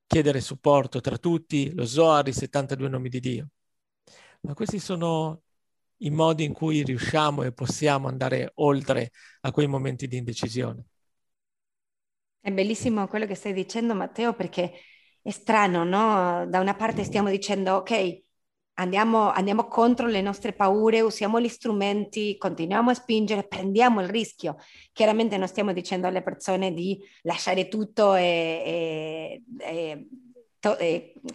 chiedere 0.06 0.42
supporto, 0.42 1.00
tra 1.00 1.16
tutti 1.16 1.72
lo 1.72 1.86
Zohar, 1.86 2.28
i 2.28 2.34
72 2.34 2.90
nomi 2.90 3.08
di 3.08 3.20
Dio. 3.20 3.48
Ma 4.42 4.52
questi 4.52 4.80
sono 4.80 5.40
i 6.00 6.10
modi 6.10 6.44
in 6.44 6.52
cui 6.52 6.82
riusciamo 6.82 7.42
e 7.42 7.54
possiamo 7.54 8.06
andare 8.06 8.50
oltre 8.56 9.12
a 9.40 9.50
quei 9.50 9.66
momenti 9.66 10.06
di 10.06 10.18
indecisione. 10.18 10.84
È 12.38 12.52
bellissimo 12.52 13.06
quello 13.06 13.24
che 13.24 13.34
stai 13.34 13.54
dicendo, 13.54 13.94
Matteo, 13.94 14.34
perché 14.34 14.74
è 15.22 15.30
strano, 15.30 15.84
no? 15.84 16.46
Da 16.46 16.60
una 16.60 16.74
parte 16.74 17.02
stiamo 17.02 17.30
dicendo, 17.30 17.76
ok, 17.76 18.24
andiamo, 18.76 19.30
andiamo 19.30 19.66
contro 19.66 20.06
le 20.06 20.20
nostre 20.20 20.52
paure, 20.52 21.00
usiamo 21.00 21.40
gli 21.40 21.48
strumenti, 21.48 22.36
continuiamo 22.36 22.90
a 22.90 22.94
spingere, 22.94 23.46
prendiamo 23.46 24.00
il 24.00 24.08
rischio. 24.08 24.56
Chiaramente 24.92 25.36
non 25.36 25.48
stiamo 25.48 25.72
dicendo 25.72 26.06
alle 26.06 26.22
persone 26.22 26.72
di 26.72 26.98
lasciare 27.22 27.68
tutto 27.68 28.14
e, 28.14 28.22
e, 28.64 29.42
e 29.58 30.06
to, 30.58 30.76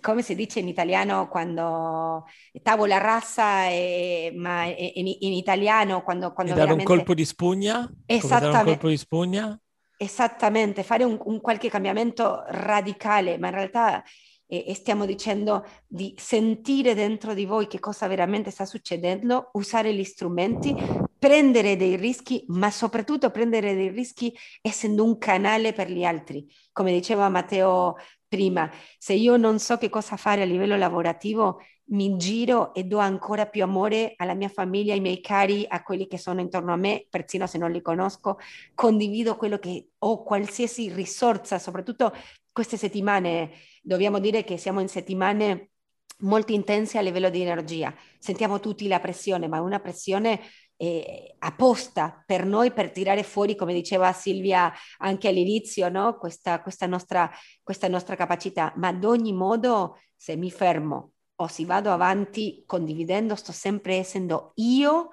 come 0.02 0.22
si 0.22 0.36
dice 0.36 0.60
in 0.60 0.68
italiano 0.68 1.28
quando 1.30 2.26
tavola 2.62 2.98
rassa, 2.98 3.68
e, 3.68 4.32
ma 4.36 4.66
in, 4.66 5.08
in, 5.08 5.34
italiano 5.34 6.04
quando... 6.04 6.34
quando 6.34 6.54
dare 6.54 6.66
veramente... 6.66 6.92
un 6.92 6.98
colpo 6.98 7.14
di 7.14 7.26
spugna? 7.26 7.92
Esattamente. 8.06 8.58
un 8.58 8.66
colpo 8.66 8.88
di 8.90 8.98
spugna? 8.98 9.60
Esattamente, 9.98 10.84
fare 10.84 11.04
un, 11.04 11.20
un 11.24 11.42
qualche 11.42 11.70
cambiamento 11.70 12.44
radicale, 12.48 13.38
ma 13.38 13.48
in 13.50 13.54
realtà 13.54 14.04
e, 14.52 14.66
e, 14.68 14.74
stiamo 14.74 15.06
dicendo 15.06 15.66
di 15.88 16.14
sentire 16.18 16.94
dentro 16.94 17.34
di 17.34 17.46
voi 17.46 17.68
che 17.68 17.80
cosa 17.80 18.08
veramente 18.08 18.52
sta 18.52 18.66
succedendo, 18.66 19.52
usare 19.54 19.94
gli 19.94 20.04
strumenti, 20.04 20.76
prendere 21.18 21.78
dei 21.78 21.96
rischi, 21.96 22.44
ma 22.50 22.70
soprattutto 22.70 23.32
prendere 23.32 23.74
dei 23.76 23.88
rischi 23.88 24.36
essendo 24.62 25.06
un 25.06 25.18
canale 25.18 25.72
per 25.72 25.90
gli 25.90 26.04
altri. 26.04 26.46
Come 26.74 26.92
diceva 26.92 27.30
Matteo 27.30 27.96
prima, 28.28 28.70
se 28.98 29.14
io 29.14 29.38
non 29.38 29.58
so 29.58 29.78
che 29.78 29.88
cosa 29.88 30.18
fare 30.18 30.42
a 30.42 30.46
livello 30.46 30.76
lavorativo, 30.76 31.62
mi 31.92 32.18
giro 32.18 32.74
e 32.74 32.84
do 32.84 32.98
ancora 32.98 33.46
più 33.46 33.64
amore 33.64 34.14
alla 34.18 34.34
mia 34.34 34.50
famiglia, 34.50 34.94
ai 34.94 35.00
miei 35.00 35.22
cari, 35.22 35.66
a 35.68 35.82
quelli 35.82 36.08
che 36.08 36.18
sono 36.18 36.42
intorno 36.42 36.74
a 36.74 36.78
me, 36.78 37.06
persino 37.10 37.48
se 37.48 37.58
non 37.58 37.72
li 37.72 37.82
conosco, 37.82 38.38
condivido 38.74 39.38
quello 39.38 39.60
che 39.60 39.92
ho, 39.98 40.24
qualsiasi 40.24 40.92
risorsa, 40.94 41.60
soprattutto 41.60 42.14
queste 42.52 42.78
settimane, 42.78 43.52
dobbiamo 43.82 44.20
dire 44.20 44.44
che 44.44 44.58
siamo 44.58 44.80
in 44.80 44.90
settimane 44.90 45.72
molto 46.20 46.52
intense 46.52 46.98
a 46.98 47.02
livello 47.02 47.30
di 47.30 47.42
energia, 47.42 47.94
sentiamo 48.20 48.60
tutti 48.60 48.88
la 48.88 49.00
pressione, 49.00 49.48
ma 49.48 49.62
una 49.62 49.80
pressione 49.80 50.40
eh, 50.78 51.36
apposta 51.40 52.24
per 52.26 52.46
noi 52.46 52.72
per 52.72 52.92
tirare 52.92 53.24
fuori, 53.24 53.56
come 53.56 53.74
diceva 53.74 54.12
Silvia 54.14 54.72
anche 54.98 55.28
all'inizio, 55.28 55.90
no? 55.90 56.18
questa, 56.18 56.62
questa, 56.62 56.88
nostra, 56.88 57.30
questa 57.62 57.88
nostra 57.88 58.16
capacità, 58.16 58.74
ma 58.78 58.90
ad 58.90 59.04
ogni 59.04 59.34
modo 59.34 60.00
se 60.16 60.36
mi 60.36 60.52
fermo 60.52 61.14
o 61.36 61.48
se 61.48 61.66
vado 61.66 61.92
avanti 61.92 62.64
condividendo, 62.66 63.36
sto 63.36 63.52
sempre 63.52 63.96
essendo 63.96 64.54
io 64.56 65.10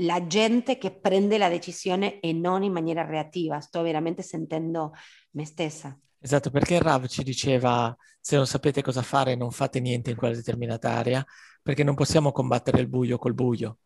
la 0.00 0.26
gente 0.26 0.76
che 0.76 0.90
prende 0.90 1.38
la 1.38 1.48
decisione 1.48 2.20
e 2.20 2.32
non 2.32 2.62
in 2.62 2.72
maniera 2.72 3.04
reattiva, 3.04 3.60
sto 3.60 3.82
veramente 3.82 4.22
sentendo 4.22 4.92
me 5.30 5.44
stessa. 5.44 5.98
Esatto, 6.18 6.50
perché 6.50 6.78
Rav 6.80 7.06
ci 7.06 7.22
diceva 7.22 7.94
se 8.20 8.36
non 8.36 8.46
sapete 8.46 8.82
cosa 8.82 9.02
fare 9.02 9.36
non 9.36 9.50
fate 9.52 9.80
niente 9.80 10.10
in 10.10 10.16
quella 10.16 10.34
determinata 10.34 10.90
area, 10.90 11.24
perché 11.62 11.84
non 11.84 11.94
possiamo 11.94 12.32
combattere 12.32 12.80
il 12.80 12.88
buio 12.88 13.18
col 13.18 13.34
buio. 13.34 13.78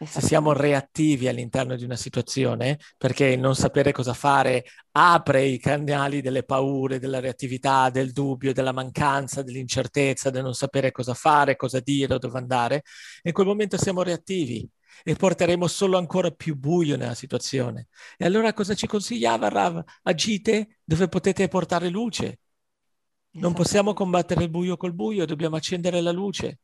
Se 0.00 0.20
siamo 0.20 0.52
reattivi 0.52 1.26
all'interno 1.26 1.74
di 1.74 1.84
una 1.84 1.96
situazione, 1.96 2.78
perché 2.96 3.26
il 3.26 3.40
non 3.40 3.56
sapere 3.56 3.90
cosa 3.92 4.14
fare 4.14 4.64
apre 4.92 5.42
i 5.44 5.58
canali 5.58 6.20
delle 6.22 6.44
paure, 6.44 7.00
della 7.00 7.18
reattività, 7.18 7.90
del 7.90 8.12
dubbio, 8.12 8.52
della 8.52 8.72
mancanza, 8.72 9.42
dell'incertezza, 9.42 10.30
del 10.30 10.44
non 10.44 10.54
sapere 10.54 10.92
cosa 10.92 11.14
fare, 11.14 11.56
cosa 11.56 11.80
dire 11.80 12.14
o 12.14 12.18
dove 12.18 12.38
andare, 12.38 12.84
in 13.22 13.32
quel 13.32 13.46
momento 13.46 13.76
siamo 13.76 14.02
reattivi 14.02 14.68
e 15.04 15.14
porteremo 15.14 15.66
solo 15.66 15.98
ancora 15.98 16.30
più 16.30 16.56
buio 16.56 16.96
nella 16.96 17.14
situazione. 17.14 17.88
E 18.16 18.24
allora 18.24 18.52
cosa 18.52 18.74
ci 18.74 18.86
consigliava 18.86 19.48
Rav? 19.48 19.82
Agite 20.02 20.78
dove 20.84 21.08
potete 21.08 21.48
portare 21.48 21.88
luce. 21.88 22.40
Non 23.32 23.52
possiamo 23.52 23.92
combattere 23.94 24.44
il 24.44 24.50
buio 24.50 24.76
col 24.76 24.94
buio, 24.94 25.26
dobbiamo 25.26 25.56
accendere 25.56 26.00
la 26.00 26.12
luce 26.12 26.60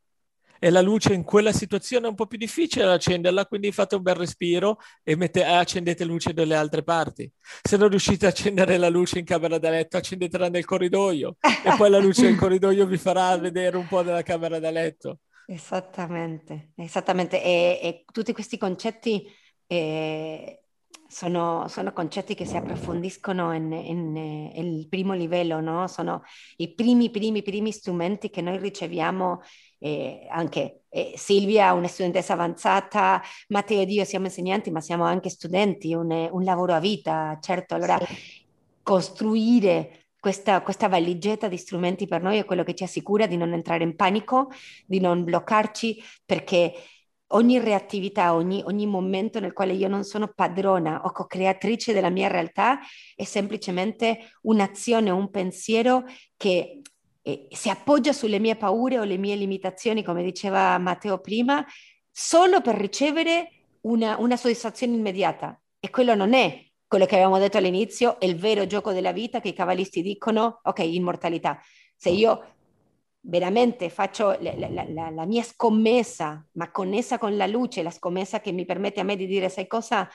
e 0.65 0.71
la 0.71 0.81
luce 0.81 1.13
in 1.13 1.25
quella 1.25 1.53
situazione 1.53 2.07
è 2.07 2.09
un 2.09 2.15
po' 2.15 2.27
più 2.27 2.39
difficile 2.39 2.85
accenderla, 2.85 3.45
quindi 3.45 3.71
fate 3.71 3.97
un 3.97 4.03
bel 4.03 4.15
respiro 4.15 4.79
e 5.03 5.15
mette, 5.15 5.45
accendete 5.45 6.07
luce 6.07 6.33
dalle 6.33 6.55
altre 6.55 6.83
parti. 6.83 7.31
Se 7.63 7.77
non 7.77 7.89
riuscite 7.91 8.25
a 8.25 8.31
accendere 8.31 8.79
la 8.79 8.89
luce 8.89 9.19
in 9.19 9.27
camera 9.27 9.59
da 9.59 9.69
letto, 9.69 9.99
accendetela 9.99 10.49
nel 10.49 10.65
corridoio 10.65 11.37
e 11.43 11.75
poi 11.77 11.91
la 11.91 11.99
luce 11.99 12.23
del 12.23 12.37
corridoio 12.41 12.87
vi 12.87 12.97
farà 12.97 13.37
vedere 13.37 13.77
un 13.77 13.87
po' 13.87 14.03
della 14.03 14.23
camera 14.23 14.59
da 14.59 14.71
letto. 14.71 15.19
Esattamente, 15.47 16.73
esattamente. 16.77 17.43
E, 17.43 17.79
e 17.83 18.05
tutti 18.11 18.33
questi 18.33 18.57
concetti 18.57 19.31
eh, 19.67 20.63
sono, 21.07 21.69
sono, 21.69 21.93
concetti 21.93 22.35
che 22.35 22.47
si 22.47 22.57
approfondiscono 22.57 23.53
in 23.55 24.17
il 24.55 24.89
primo 24.89 25.13
livello, 25.13 25.61
no? 25.61 25.87
sono 25.87 26.23
i 26.57 26.73
primi, 26.75 27.11
primi, 27.11 27.43
primi 27.43 27.73
strumenti 27.73 28.31
che 28.31 28.41
noi 28.41 28.59
riceviamo 28.59 29.43
eh, 29.79 30.27
anche 30.31 30.85
eh, 30.89 31.13
Silvia, 31.17 31.75
una 31.75 31.89
studentessa 31.89 32.33
avanzata, 32.33 33.21
Matteo 33.49 33.83
ed 33.83 33.91
io 33.91 34.05
siamo 34.05 34.27
insegnanti, 34.27 34.71
ma 34.71 34.81
siamo 34.81 35.05
anche 35.05 35.29
studenti, 35.29 35.93
un, 35.93 36.11
un 36.11 36.43
lavoro 36.43 36.73
a 36.73 36.81
vita, 36.81 37.39
certo. 37.41 37.75
Allora, 37.75 37.99
sì. 37.99 38.47
costruire 38.83 40.04
questa, 40.25 40.63
questa, 40.63 40.89
valigetta 40.89 41.49
di 41.49 41.59
strumenti 41.59 42.07
per 42.07 42.23
noi 42.23 42.39
è 42.39 42.47
quello 42.47 42.63
che 42.63 42.75
ci 42.75 42.83
assicura 42.83 43.27
di 43.27 43.37
non 43.37 43.53
entrare 43.53 43.85
in 43.85 43.95
panico, 43.95 44.51
di 44.87 44.99
non 44.99 45.23
bloccarci, 45.23 46.03
perché 46.25 46.73
ogni 47.33 47.59
reattività, 47.59 48.33
ogni, 48.33 48.63
ogni 48.65 48.87
momento 48.87 49.39
nel 49.39 49.53
quale 49.53 49.75
io 49.75 49.87
non 49.87 50.03
sono 50.03 50.33
padrona 50.35 51.03
o 51.05 51.13
co-creatrice 51.13 51.93
della 51.93 52.09
mia 52.09 52.29
realtà 52.29 52.79
è 53.15 53.25
semplicemente 53.25 54.31
un'azione, 54.45 55.11
un 55.11 55.29
pensiero 55.29 56.05
che 56.39 56.81
eh, 57.21 57.47
si 57.51 57.69
appoggia 57.69 58.15
sulle 58.15 58.39
mie 58.39 58.57
paure 58.57 58.99
o 58.99 59.05
le 59.05 59.19
mie 59.19 59.37
limitazioni, 59.37 60.03
come 60.03 60.23
diceva 60.23 60.79
Matteo 60.79 61.19
prima, 61.21 61.63
solo 62.11 62.63
per 62.63 62.77
ricevere 62.77 63.51
una, 63.83 64.17
una 64.19 64.39
soddisfazione 64.39 64.95
immediata. 64.95 65.61
E 65.79 65.91
quello 65.91 66.15
non 66.15 66.33
è 66.33 66.65
quello 66.95 67.09
che 67.09 67.17
avevamo 67.17 67.41
detto 67.41 67.59
all'inizio, 67.59 68.21
è 68.21 68.25
il 68.25 68.37
vero 68.37 68.67
gioco 68.67 68.93
della 68.93 69.11
vita 69.11 69.41
che 69.41 69.49
i 69.49 69.53
cavalisti 69.53 70.01
dicono, 70.01 70.61
ok, 70.63 70.79
immortalità. 70.79 71.61
Se 71.97 72.09
io 72.09 72.55
veramente 73.23 73.89
faccio 73.89 74.39
la, 74.41 74.55
la, 74.57 74.85
la, 74.87 75.11
la, 75.11 75.27
mia 75.27 75.43
scommessa, 75.43 76.47
ma 76.53 76.71
connessa 76.71 77.19
con 77.19 77.37
la 77.37 77.49
luce, 77.49 77.83
la 77.83 77.91
scommessa 77.91 78.39
che 78.39 78.53
mi 78.53 78.65
permette 78.65 79.01
a 79.01 79.03
me 79.03 79.17
di 79.17 79.27
dire, 79.27 79.49
sai 79.49 79.67
cosa, 79.67 80.09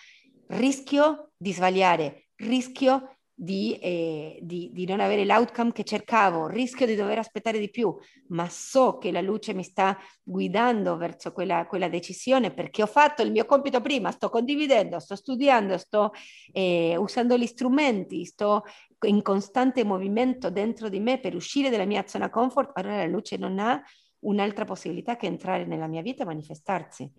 rischio 0.51 1.31
di 1.35 1.51
sbagliare, 1.51 2.29
rischio 2.35 3.17
di, 3.41 3.80
eh, 3.80 4.38
di, 4.41 4.69
di, 4.73 4.86
non 4.86 4.99
avere 4.99 5.23
l'outcome 5.23 5.71
che 5.71 5.86
cercavo, 5.86 6.47
rischio 6.47 6.86
di 6.86 6.95
dover 6.95 7.19
aspettare 7.19 7.58
di 7.58 7.69
più, 7.69 7.95
ma 8.28 8.49
so 8.49 8.97
che 8.97 9.13
la 9.13 9.21
luce 9.21 9.54
mi 9.54 9.63
sta 9.63 9.97
guidando 10.21 10.97
verso 10.97 11.32
quella, 11.32 11.65
quella 11.65 11.88
decisione 11.88 12.52
perché 12.52 12.82
ho 12.84 12.86
fatto 12.86 13.21
il 13.21 13.32
mio 13.32 13.45
compito 13.45 13.80
prima, 13.80 14.12
sto 14.12 14.28
condividendo, 14.28 14.99
sto 14.99 15.15
studiando, 15.15 15.78
sto 15.78 16.12
eh, 16.52 16.97
usando 16.97 17.38
gli 17.38 17.45
strumenti, 17.45 18.25
sto 18.25 18.63
in 19.08 19.21
costante 19.21 19.86
movimento 19.86 20.49
dentro 20.49 20.89
di 20.89 20.99
me 20.99 21.21
per 21.21 21.34
uscire 21.34 21.69
dalla 21.69 21.86
mia 21.86 22.06
zona 22.06 22.30
comfort, 22.30 22.78
allora 22.78 22.97
la 22.97 23.06
luce 23.06 23.38
non 23.38 23.58
ha 23.60 23.82
un'altra 24.19 24.65
possibilità 24.65 25.15
che 25.15 25.28
entrare 25.28 25.65
nella 25.65 25.88
mia 25.88 26.02
vita 26.02 26.23
e 26.23 26.25
manifestarsi. 26.25 27.10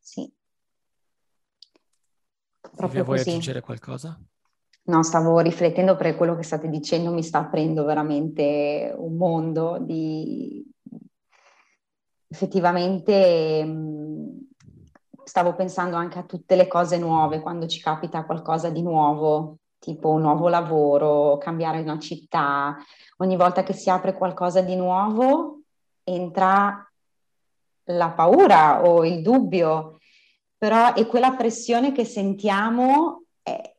Sì. 0.00 0.28
Proprio 2.74 3.04
vuoi 3.04 3.18
così. 3.18 3.30
aggiungere 3.30 3.60
qualcosa? 3.60 4.20
No, 4.84 5.04
stavo 5.04 5.38
riflettendo 5.38 5.94
perché 5.94 6.16
quello 6.16 6.34
che 6.34 6.42
state 6.42 6.68
dicendo 6.68 7.12
mi 7.12 7.22
sta 7.22 7.38
aprendo 7.38 7.84
veramente 7.84 8.92
un 8.96 9.16
mondo 9.16 9.78
di... 9.80 10.64
Effettivamente 12.26 13.64
mm, 13.64 14.28
stavo 15.22 15.54
pensando 15.54 15.96
anche 15.96 16.18
a 16.18 16.24
tutte 16.24 16.56
le 16.56 16.66
cose 16.66 16.98
nuove 16.98 17.40
quando 17.40 17.66
ci 17.66 17.80
capita 17.80 18.24
qualcosa 18.24 18.70
di 18.70 18.82
nuovo, 18.82 19.58
tipo 19.78 20.08
un 20.10 20.22
nuovo 20.22 20.48
lavoro, 20.48 21.38
cambiare 21.38 21.80
una 21.80 21.98
città. 21.98 22.76
Ogni 23.18 23.36
volta 23.36 23.62
che 23.62 23.74
si 23.74 23.88
apre 23.88 24.14
qualcosa 24.14 24.62
di 24.62 24.74
nuovo 24.74 25.60
entra 26.02 26.84
la 27.84 28.10
paura 28.10 28.84
o 28.84 29.04
il 29.04 29.22
dubbio, 29.22 29.98
però 30.56 30.94
è 30.94 31.06
quella 31.06 31.32
pressione 31.32 31.92
che 31.92 32.04
sentiamo 32.04 33.21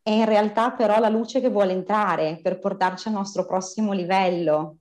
è, 0.03 0.11
in 0.11 0.25
realtà 0.25 0.71
però 0.71 0.99
la 0.99 1.09
luce 1.09 1.39
che 1.39 1.49
vuole 1.49 1.71
entrare 1.71 2.39
per 2.43 2.59
portarci 2.59 3.07
al 3.07 3.13
nostro 3.13 3.45
prossimo 3.45 3.93
livello. 3.93 4.77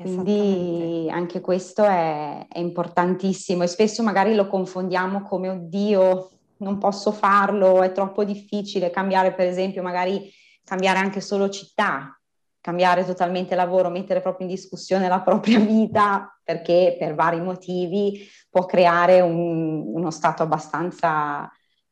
Quindi 0.00 1.10
anche 1.10 1.42
questo 1.42 1.84
è, 1.84 2.46
è, 2.48 2.58
importantissimo 2.58 3.64
e 3.64 3.66
spesso 3.66 4.02
magari 4.02 4.34
lo 4.34 4.46
confondiamo 4.46 5.20
come 5.20 5.50
oddio, 5.50 6.30
non 6.58 6.78
posso 6.78 7.12
farlo, 7.12 7.82
è 7.82 7.92
troppo 7.92 8.24
difficile 8.24 8.88
cambiare 8.88 9.34
per 9.34 9.46
esempio, 9.46 9.82
magari 9.82 10.32
cambiare 10.64 11.00
anche 11.00 11.20
solo 11.20 11.50
città, 11.50 12.18
cambiare 12.62 13.04
totalmente 13.04 13.54
lavoro, 13.54 13.90
mettere 13.90 14.22
proprio 14.22 14.46
in 14.46 14.54
discussione 14.54 15.06
la 15.06 15.20
propria 15.20 15.58
vita 15.60 16.34
perché 16.42 16.96
per 16.98 17.14
vari 17.14 17.42
motivi 17.42 18.26
può 18.48 18.64
creare 18.64 19.20
un, 19.20 19.82
uno 19.86 20.10
stato 20.10 20.42
abbastanza 20.42 21.46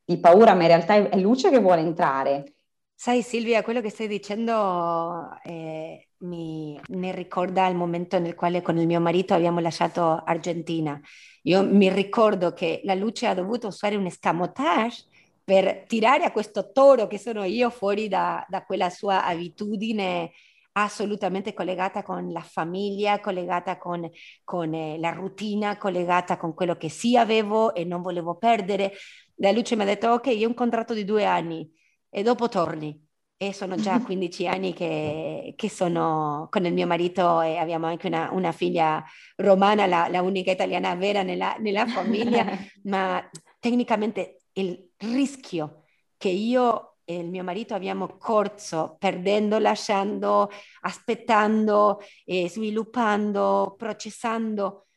di 0.09 0.19
paura, 0.21 0.55
ma 0.55 0.63
in 0.63 0.69
realtà 0.69 0.95
è, 0.95 1.19
luce 1.19 1.51
che 1.51 1.59
vuole 1.59 1.83
entrare. 1.83 2.55
Sai 2.95 3.21
Silvia, 3.21 3.63
quello 3.63 3.83
che 3.83 3.91
stai 3.91 4.09
dicendo 4.09 5.29
eh, 5.45 6.09
mi, 6.21 6.81
mi, 6.89 7.13
ricorda 7.13 7.67
il 7.67 7.77
momento 7.77 8.19
nel 8.19 8.35
quale 8.35 8.63
con 8.63 8.79
il 8.79 8.87
mio 8.87 9.01
marito 9.01 9.35
abbiamo 9.35 9.61
lasciato 9.61 10.23
Argentina. 10.25 10.99
Io 11.43 11.63
mi 11.63 11.91
ricordo 11.91 12.55
che 12.55 12.81
la 12.85 12.95
luce 12.95 13.27
ha 13.27 13.35
dovuto 13.35 13.67
usare 13.67 13.97
un 13.97 14.07
escamotage 14.07 15.05
per 15.45 15.85
tirare 15.87 16.25
a 16.25 16.33
questo 16.33 16.73
toro 16.73 17.07
che 17.07 17.19
sono 17.19 17.45
io 17.45 17.69
fuori 17.69 18.09
da, 18.09 18.45
da 18.49 18.65
quella 18.65 18.89
sua 18.89 19.27
abitudine 19.27 20.33
assolutamente 20.73 21.53
collegata 21.53 22.03
con 22.03 22.33
la 22.33 22.41
famiglia, 22.41 23.21
collegata 23.21 23.77
con, 23.77 24.09
con 24.43 24.73
eh, 24.73 24.99
la 24.99 25.11
routine, 25.11 25.77
collegata 25.77 26.39
con 26.39 26.55
quello 26.55 26.77
che 26.77 26.89
sì 26.89 27.17
avevo 27.17 27.75
e 27.75 27.85
non 27.85 28.01
volevo 28.01 28.37
perdere 28.37 28.93
la 29.39 29.53
Luce 29.53 29.77
mi 29.77 29.83
ha 29.83 29.85
detto 29.85 30.09
ok, 30.11 30.27
io 30.27 30.47
ho 30.47 30.49
un 30.49 30.55
contratto 30.55 30.95
di 30.95 31.05
due 31.05 31.25
anni 31.25 31.71
e 32.09 32.23
dopo 32.23 32.49
torni. 32.49 33.07
E 33.41 33.53
sono 33.53 33.77
già 33.77 34.01
15 34.03 34.49
anni 34.49 34.73
che, 34.73 35.55
che, 35.57 35.71
sono 35.71 36.49
con 36.51 36.65
il 36.67 36.73
mio 36.73 36.89
marito 36.89 37.41
e 37.41 37.57
abbiamo 37.57 37.87
anche 37.87 38.09
una, 38.09 38.31
una 38.33 38.51
figlia 38.51 39.05
romana, 39.37 39.87
la, 39.87 40.09
la, 40.09 40.23
unica 40.23 40.51
italiana 40.51 40.97
vera 40.97 41.23
nella, 41.23 41.55
nella 41.61 41.87
famiglia, 41.87 42.45
ma 42.85 43.25
tecnicamente 43.61 44.41
il 44.55 44.91
rischio 44.97 45.85
che 46.17 46.31
io 46.31 46.97
e 47.05 47.19
il 47.19 47.29
mio 47.29 47.45
marito 47.45 47.75
abbiamo 47.75 48.17
corso 48.19 48.97
perdendo, 48.99 49.59
lasciando, 49.59 50.51
aspettando, 50.81 52.01
eh, 52.25 52.49
sviluppando, 52.51 53.77
processando, 53.79 54.89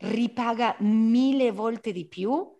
ripaga 0.00 0.76
mille 0.80 1.52
volte 1.52 1.92
di 1.92 2.08
più 2.08 2.55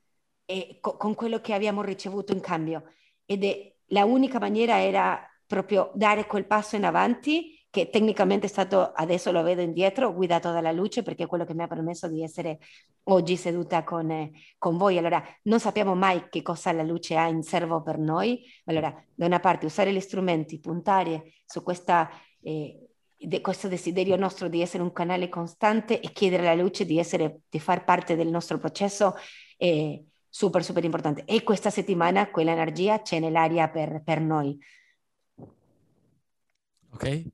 e 0.47 0.79
co- 0.81 0.97
con 0.97 1.15
quello 1.15 1.41
che 1.41 1.53
abbiamo 1.53 1.83
ricevuto 1.83 2.33
in 2.33 2.41
cambio. 2.41 2.85
Ed 3.27 3.45
è 3.45 3.75
la 3.89 4.05
unica 4.05 4.39
maniera 4.39 4.81
era 4.81 5.21
proprio 5.47 5.91
dare 5.95 6.27
quel 6.27 6.47
passo 6.47 6.77
in 6.77 6.85
avanti 6.85 7.55
che 7.77 7.91
tecnicamente 7.91 8.47
è 8.47 8.49
stato, 8.49 8.91
adesso 8.93 9.31
lo 9.33 9.43
vedo 9.43 9.61
indietro, 9.61 10.15
guidato 10.15 10.51
dalla 10.51 10.73
luce 10.73 11.03
perché 11.03 11.25
è 11.25 11.27
quello 11.27 11.45
che 11.45 11.53
mi 11.53 11.63
ha 11.63 11.67
permesso 11.67 12.09
di 12.09 12.23
essere 12.23 12.59
oggi 13.05 13.37
seduta 13.37 13.85
con, 13.85 14.11
eh, 14.11 14.31
con 14.57 14.79
voi. 14.79 14.97
Allora, 14.97 15.23
non 15.43 15.61
sappiamo 15.61 15.95
mai 15.95 16.29
che 16.31 16.41
cosa 16.41 16.73
la 16.73 16.83
luce 16.83 17.17
ha 17.17 17.29
in 17.29 17.43
serbo 17.43 17.83
per 17.83 17.99
noi. 17.99 18.43
Allora, 18.65 18.95
da 19.15 19.27
una 19.27 19.41
parte 19.41 19.67
usare 19.67 19.93
gli 19.93 20.01
strumenti, 20.01 20.59
puntare 20.59 21.35
su 21.45 21.63
questa... 21.63 22.09
Eh, 22.41 22.81
de 23.19 23.41
questo 23.41 23.69
desiderio 23.69 24.15
nostro 24.17 24.47
di 24.49 24.61
essere 24.61 24.83
un 24.83 24.93
canale 24.93 25.31
costante 25.31 26.01
e 26.01 26.13
chiedere 26.13 26.49
alla 26.49 26.63
luce 26.63 26.85
di, 26.85 26.99
essere, 26.99 27.41
di 27.49 27.59
far 27.59 27.83
parte 27.83 28.15
del 28.15 28.29
nostro 28.29 28.59
processo 28.59 29.15
eh, 29.57 30.05
super, 30.37 30.63
super 30.63 30.85
importante. 30.85 31.25
E 31.25 31.43
questa 31.43 31.71
settimana 31.71 32.31
quell'energia 32.31 33.01
c'è 33.01 33.19
nell'aria 33.19 33.71
per, 33.71 34.03
per 34.05 34.21
noi. 34.21 34.59
Ok, 36.91 37.25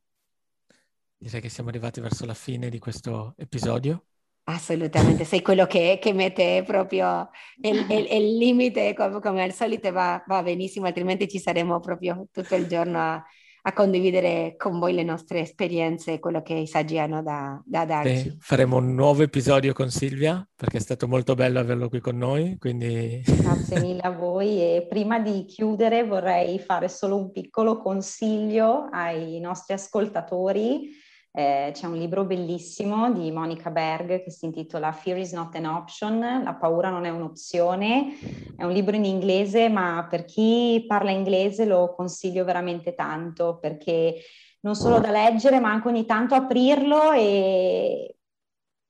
direi 1.19 1.41
che 1.41 1.49
siamo 1.49 1.71
arrivati 1.71 2.01
verso 2.01 2.25
la 2.27 2.35
fine 2.35 2.69
di 2.69 2.79
questo 2.79 3.35
episodio. 3.39 4.05
Assolutamente, 4.45 5.25
sei 5.25 5.43
quello 5.43 5.67
che, 5.67 5.99
che 6.01 6.13
mette 6.13 6.63
proprio 6.65 7.29
il, 7.61 8.37
limite 8.37 8.95
come, 8.95 9.21
come, 9.21 9.43
al 9.43 9.53
solito 9.53 9.91
va, 9.91 10.23
va 10.27 10.43
benissimo, 10.43 10.87
altrimenti 10.87 11.29
ci 11.29 11.41
saremo 11.41 11.81
proprio 11.81 12.29
tutto 12.31 12.55
il 12.55 12.69
giorno 12.69 12.99
a, 12.99 13.25
a 13.65 13.73
condividere 13.73 14.57
con 14.59 14.79
voi 14.81 14.93
le 14.93 15.05
nostre 15.05 15.41
esperienze, 15.41 16.19
quello 16.19 16.43
che 16.43 16.55
i 16.55 16.67
saggi 16.67 16.99
hanno 16.99 17.23
da, 17.23 17.61
da 17.65 17.85
darci. 17.85 18.17
Sì, 18.17 18.37
faremo 18.41 18.77
un 18.77 18.95
nuovo 18.95 19.23
episodio 19.23 19.73
con 19.73 19.91
Silvia 19.91 20.45
perché 20.55 20.79
è 20.79 20.81
stato 20.81 21.07
molto 21.07 21.35
bello 21.35 21.61
averlo 21.61 21.89
qui 21.89 22.01
con 22.01 22.17
noi. 22.19 22.57
Quindi... 22.59 23.23
Grazie 23.25 23.81
mille 23.81 24.01
a 24.01 24.11
voi 24.11 24.61
e 24.61 24.87
prima 24.89 25.21
di 25.21 25.45
chiudere 25.45 26.05
vorrei 26.05 26.59
fare 26.59 26.89
solo 26.89 27.17
un 27.17 27.31
piccolo 27.31 27.79
consiglio 27.79 28.89
ai 28.91 29.39
nostri 29.39 29.75
ascoltatori 29.75 30.91
eh, 31.35 31.71
c'è 31.73 31.87
un 31.87 31.97
libro 31.97 32.25
bellissimo 32.25 33.11
di 33.11 33.31
Monica 33.31 33.71
Berg 33.71 34.23
che 34.23 34.31
si 34.31 34.45
intitola 34.45 34.93
Fear 34.93 35.17
is 35.17 35.33
not 35.33 35.55
an 35.55 35.65
option, 35.65 36.21
la 36.21 36.55
paura 36.55 36.91
non 36.91 37.07
è 37.07 37.09
un'opzione, 37.09 38.19
è 38.55 38.65
un 38.65 38.73
libro 38.73 38.97
in 38.97 39.07
inglese 39.07 39.71
ma 39.71 40.07
per 40.11 40.27
chi 40.27 40.85
parla 40.87 41.11
inglese 41.11 41.65
lo 41.65 41.95
consiglio 41.95 42.45
veramente 42.45 42.95
tanto 42.95 43.59
perché 43.59 44.17
non 44.61 44.75
solo 44.75 45.01
da 45.01 45.11
leggere 45.11 45.59
ma 45.59 45.71
anche 45.71 45.89
ogni 45.89 46.05
tanto 46.05 46.35
aprirlo 46.35 47.13
e, 47.13 48.17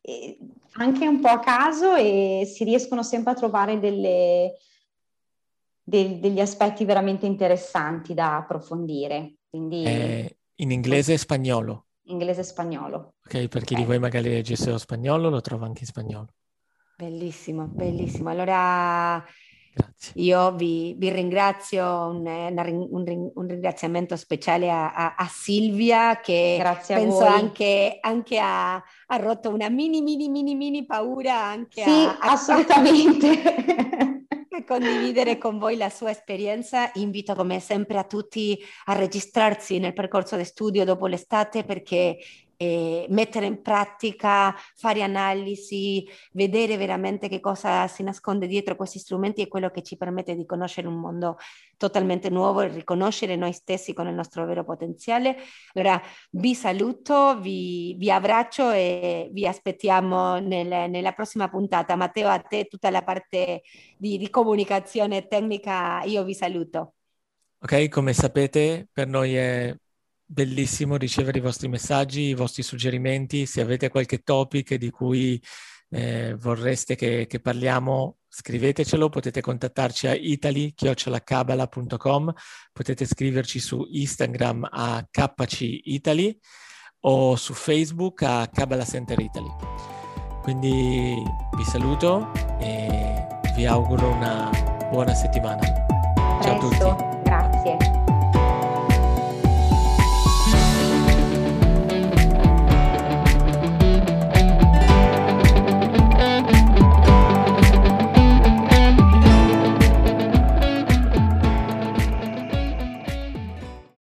e 0.00 0.38
anche 0.72 1.06
un 1.06 1.20
po' 1.20 1.28
a 1.28 1.38
caso 1.38 1.94
e 1.94 2.42
si 2.52 2.64
riescono 2.64 3.04
sempre 3.04 3.32
a 3.32 3.36
trovare 3.36 3.78
delle, 3.78 4.54
de, 5.80 6.18
degli 6.18 6.40
aspetti 6.40 6.84
veramente 6.84 7.24
interessanti 7.24 8.14
da 8.14 8.38
approfondire. 8.38 9.34
Quindi... 9.48 9.84
È 9.84 10.36
in 10.56 10.70
inglese 10.70 11.14
e 11.14 11.18
spagnolo? 11.18 11.86
Inglese 12.04 12.40
e 12.40 12.44
spagnolo. 12.44 13.14
Ok, 13.24 13.48
per 13.48 13.64
chi 13.64 13.74
okay. 13.74 13.84
di 13.84 13.84
voi 13.84 13.98
magari 13.98 14.28
legge 14.28 14.56
lo 14.70 14.78
spagnolo, 14.78 15.28
lo 15.28 15.40
trova 15.40 15.66
anche 15.66 15.80
in 15.80 15.86
spagnolo. 15.86 16.28
Bellissimo, 16.96 17.66
bellissimo. 17.66 18.30
Allora 18.30 19.24
Grazie. 19.74 20.12
io 20.16 20.52
vi, 20.52 20.94
vi 20.98 21.10
ringrazio, 21.10 21.84
un, 21.84 22.26
un, 22.90 23.30
un, 23.34 23.46
ringraziamento 23.48 24.16
speciale 24.16 24.70
a, 24.70 24.92
a, 24.92 25.14
a 25.16 25.26
Silvia 25.26 26.20
che 26.20 26.56
Grazie 26.58 26.96
penso 26.96 27.24
anche, 27.24 27.98
anche 28.00 28.38
ha, 28.38 28.74
ha, 28.74 29.16
rotto 29.16 29.48
una 29.48 29.68
mini, 29.68 30.02
mini, 30.02 30.28
mini, 30.28 30.54
mini 30.54 30.84
paura 30.84 31.42
anche 31.42 31.82
sì, 31.82 31.90
a, 31.90 32.36
assolutamente. 34.52 34.64
condividere 34.66 35.38
con 35.38 35.58
voi 35.58 35.76
la 35.76 35.88
sua 35.88 36.10
esperienza. 36.10 36.90
Invito 36.94 37.34
come 37.34 37.60
sempre 37.60 37.98
a 37.98 38.04
tutti 38.04 38.58
a 38.86 38.94
registrarsi 38.94 39.78
nel 39.78 39.92
percorso 39.92 40.36
di 40.36 40.44
studio 40.44 40.84
dopo 40.84 41.06
l'estate 41.06 41.64
perché 41.64 42.18
eh, 42.62 43.06
mettere 43.08 43.46
in 43.46 43.60
pratica, 43.60 44.54
fare 44.76 45.02
analisi, 45.02 46.08
vedere 46.32 46.76
veramente 46.76 47.28
che 47.28 47.40
cosa 47.40 47.88
si 47.88 48.04
nasconde 48.04 48.46
dietro 48.46 48.76
questi 48.76 49.00
strumenti 49.00 49.42
è 49.42 49.48
quello 49.48 49.70
che 49.70 49.82
ci 49.82 49.96
permette 49.96 50.36
di 50.36 50.46
conoscere 50.46 50.86
un 50.86 50.94
mondo 50.94 51.38
totalmente 51.76 52.30
nuovo 52.30 52.60
e 52.60 52.68
riconoscere 52.68 53.34
noi 53.34 53.52
stessi 53.52 53.92
con 53.92 54.06
il 54.06 54.14
nostro 54.14 54.46
vero 54.46 54.62
potenziale. 54.62 55.36
Allora 55.74 56.00
vi 56.30 56.54
saluto, 56.54 57.40
vi, 57.40 57.96
vi 57.98 58.10
abbraccio 58.12 58.70
e 58.70 59.28
vi 59.32 59.44
aspettiamo 59.44 60.38
nel, 60.38 60.88
nella 60.88 61.12
prossima 61.12 61.48
puntata. 61.48 61.96
Matteo, 61.96 62.28
a 62.28 62.38
te 62.38 62.66
tutta 62.66 62.90
la 62.90 63.02
parte 63.02 63.62
di, 63.96 64.18
di 64.18 64.30
comunicazione 64.30 65.26
tecnica, 65.26 66.02
io 66.04 66.22
vi 66.22 66.34
saluto. 66.34 66.94
Ok, 67.58 67.88
come 67.88 68.12
sapete, 68.12 68.88
per 68.92 69.08
noi 69.08 69.34
è 69.34 69.74
bellissimo 70.32 70.96
ricevere 70.96 71.38
i 71.38 71.42
vostri 71.42 71.68
messaggi, 71.68 72.22
i 72.22 72.34
vostri 72.34 72.62
suggerimenti. 72.62 73.44
Se 73.46 73.60
avete 73.60 73.90
qualche 73.90 74.22
topic 74.22 74.74
di 74.76 74.88
cui 74.90 75.38
eh, 75.90 76.34
vorreste 76.38 76.94
che, 76.96 77.26
che, 77.26 77.40
parliamo, 77.40 78.20
scrivetecelo, 78.28 79.10
potete 79.10 79.42
contattarci 79.42 80.06
a 80.06 80.14
italy.cabala.com, 80.14 82.32
potete 82.72 83.04
scriverci 83.04 83.58
su 83.60 83.86
Instagram 83.90 84.66
a 84.70 85.06
kcitaly 85.10 86.38
o 87.04 87.34
su 87.36 87.52
Facebook 87.52 88.22
a 88.22 88.48
Kabbalah 88.50 88.86
Center 88.86 89.20
Italy. 89.20 89.50
Quindi 90.40 91.14
vi 91.56 91.64
saluto 91.64 92.32
e 92.58 93.26
vi 93.54 93.66
auguro 93.66 94.08
una 94.08 94.48
buona 94.90 95.12
settimana. 95.14 95.60
Ciao 96.40 96.56
a 96.56 96.58
tutti. 96.58 97.21